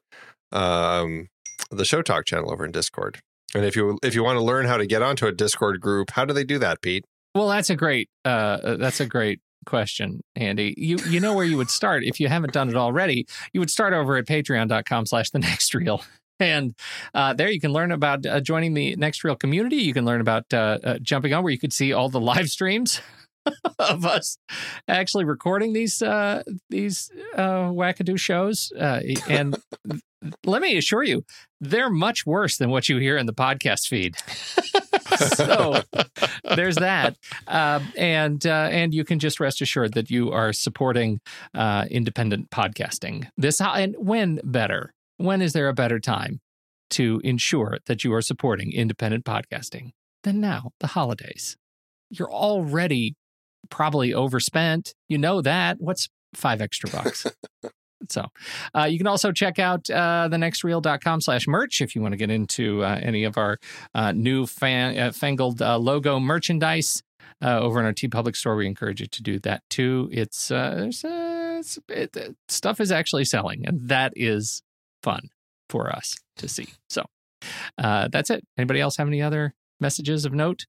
[0.54, 1.28] um,
[1.72, 3.20] the Show Talk channel over in Discord.
[3.54, 6.12] And if you if you want to learn how to get onto a Discord group,
[6.12, 7.06] how do they do that, Pete?
[7.36, 10.74] well, that's a great uh, that's a great question, Andy.
[10.78, 13.28] You you know where you would start if you haven't done it already.
[13.54, 16.02] You would start over at patreon.com slash the next reel.
[16.40, 16.76] And
[17.14, 19.78] uh, there you can learn about uh, joining the Next Reel community.
[19.78, 22.50] You can learn about uh, uh, jumping on where you could see all the live
[22.50, 23.02] streams
[23.80, 24.38] of us
[24.88, 28.72] actually recording these uh, these uh, wackadoo shows.
[28.78, 29.58] Uh, and
[30.46, 31.24] let me assure you,
[31.62, 34.16] they're much worse than what you hear in the podcast feed.
[35.36, 35.82] so
[36.56, 37.16] there's that,
[37.48, 41.20] um, and uh, and you can just rest assured that you are supporting
[41.54, 43.28] uh, independent podcasting.
[43.38, 44.94] This and when better?
[45.18, 46.40] When is there a better time
[46.92, 49.92] to ensure that you are supporting independent podcasting
[50.24, 50.72] than now?
[50.80, 51.58] The holidays.
[52.10, 53.16] You're already
[53.70, 54.94] probably overspent.
[55.08, 55.78] You know that.
[55.80, 57.26] What's five extra bucks?
[58.10, 58.26] So
[58.78, 62.30] uh, you can also check out uh, thenextreel.com slash merch if you want to get
[62.30, 63.58] into uh, any of our
[63.96, 67.02] uh, new fan, uh, fangled uh, logo merchandise
[67.42, 68.58] uh, over in our TeePublic store.
[68.58, 70.10] We encourage you to do that too.
[70.12, 74.62] It's uh, there's uh, it's, it, it- stuff is actually selling, and that is
[75.06, 75.30] fun
[75.70, 76.68] for us to see.
[76.90, 77.06] So
[77.78, 78.44] uh, that's it.
[78.58, 80.66] Anybody else have any other messages of note?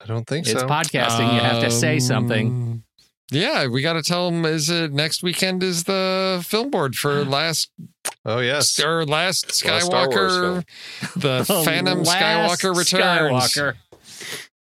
[0.00, 0.66] I don't think It's so.
[0.66, 1.34] It's podcasting.
[1.34, 2.46] you have to say something.
[2.46, 2.84] Um,
[3.30, 4.44] Yeah, we got to tell them.
[4.44, 5.62] Is it next weekend?
[5.62, 7.70] Is the film board for last
[8.24, 8.78] oh yes.
[8.82, 10.64] or last Star Wars Skywalker,
[11.16, 13.54] the Phantom Skywalker returns?
[13.54, 13.74] Skywalker.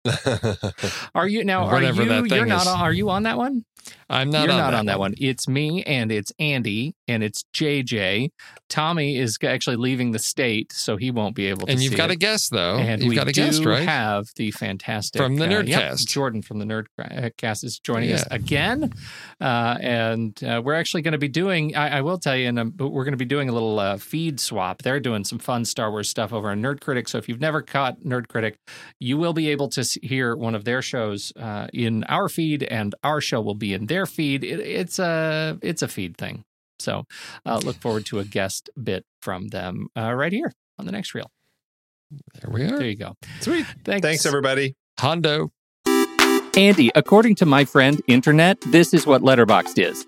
[1.15, 1.65] Are you now?
[1.65, 1.91] Are you?
[1.94, 2.68] You're thing not.
[2.68, 3.65] On, are you on that one?
[4.09, 4.43] I'm not.
[4.43, 5.13] You're on not that on that one.
[5.17, 8.29] It's me and it's Andy and it's JJ.
[8.69, 11.71] Tommy is actually leaving the state, so he won't be able to.
[11.71, 12.13] And you've got it.
[12.13, 12.77] a guest though.
[12.77, 13.84] And you've we got a do guest, right?
[13.84, 16.07] have the fantastic From the uh, yep, Nerdcast.
[16.07, 18.93] Jordan from the Nerdcast is joining us again,
[19.39, 21.75] uh, and uh, we're actually going to be doing.
[21.75, 24.39] I, I will tell you, and we're going to be doing a little uh, feed
[24.39, 24.81] swap.
[24.81, 27.07] They're doing some fun Star Wars stuff over on Nerd Critic.
[27.07, 28.57] So if you've never caught Nerd Critic,
[28.99, 32.95] you will be able to hear one of their shows uh, in our feed, and
[33.03, 34.44] our show will be in their feed.
[34.44, 36.44] It, it's a it's a feed thing.
[36.80, 37.06] So
[37.45, 41.14] uh, look forward to a guest bit from them uh, right here on the next
[41.15, 41.32] reel.
[42.11, 42.78] There we are.
[42.78, 43.15] There you go.
[43.41, 43.65] Sweet.
[43.84, 44.06] Thanks.
[44.06, 44.76] Thanks everybody.
[44.99, 45.52] Hondo.
[46.56, 50.07] Andy, according to my friend Internet, this is what Letterboxd is.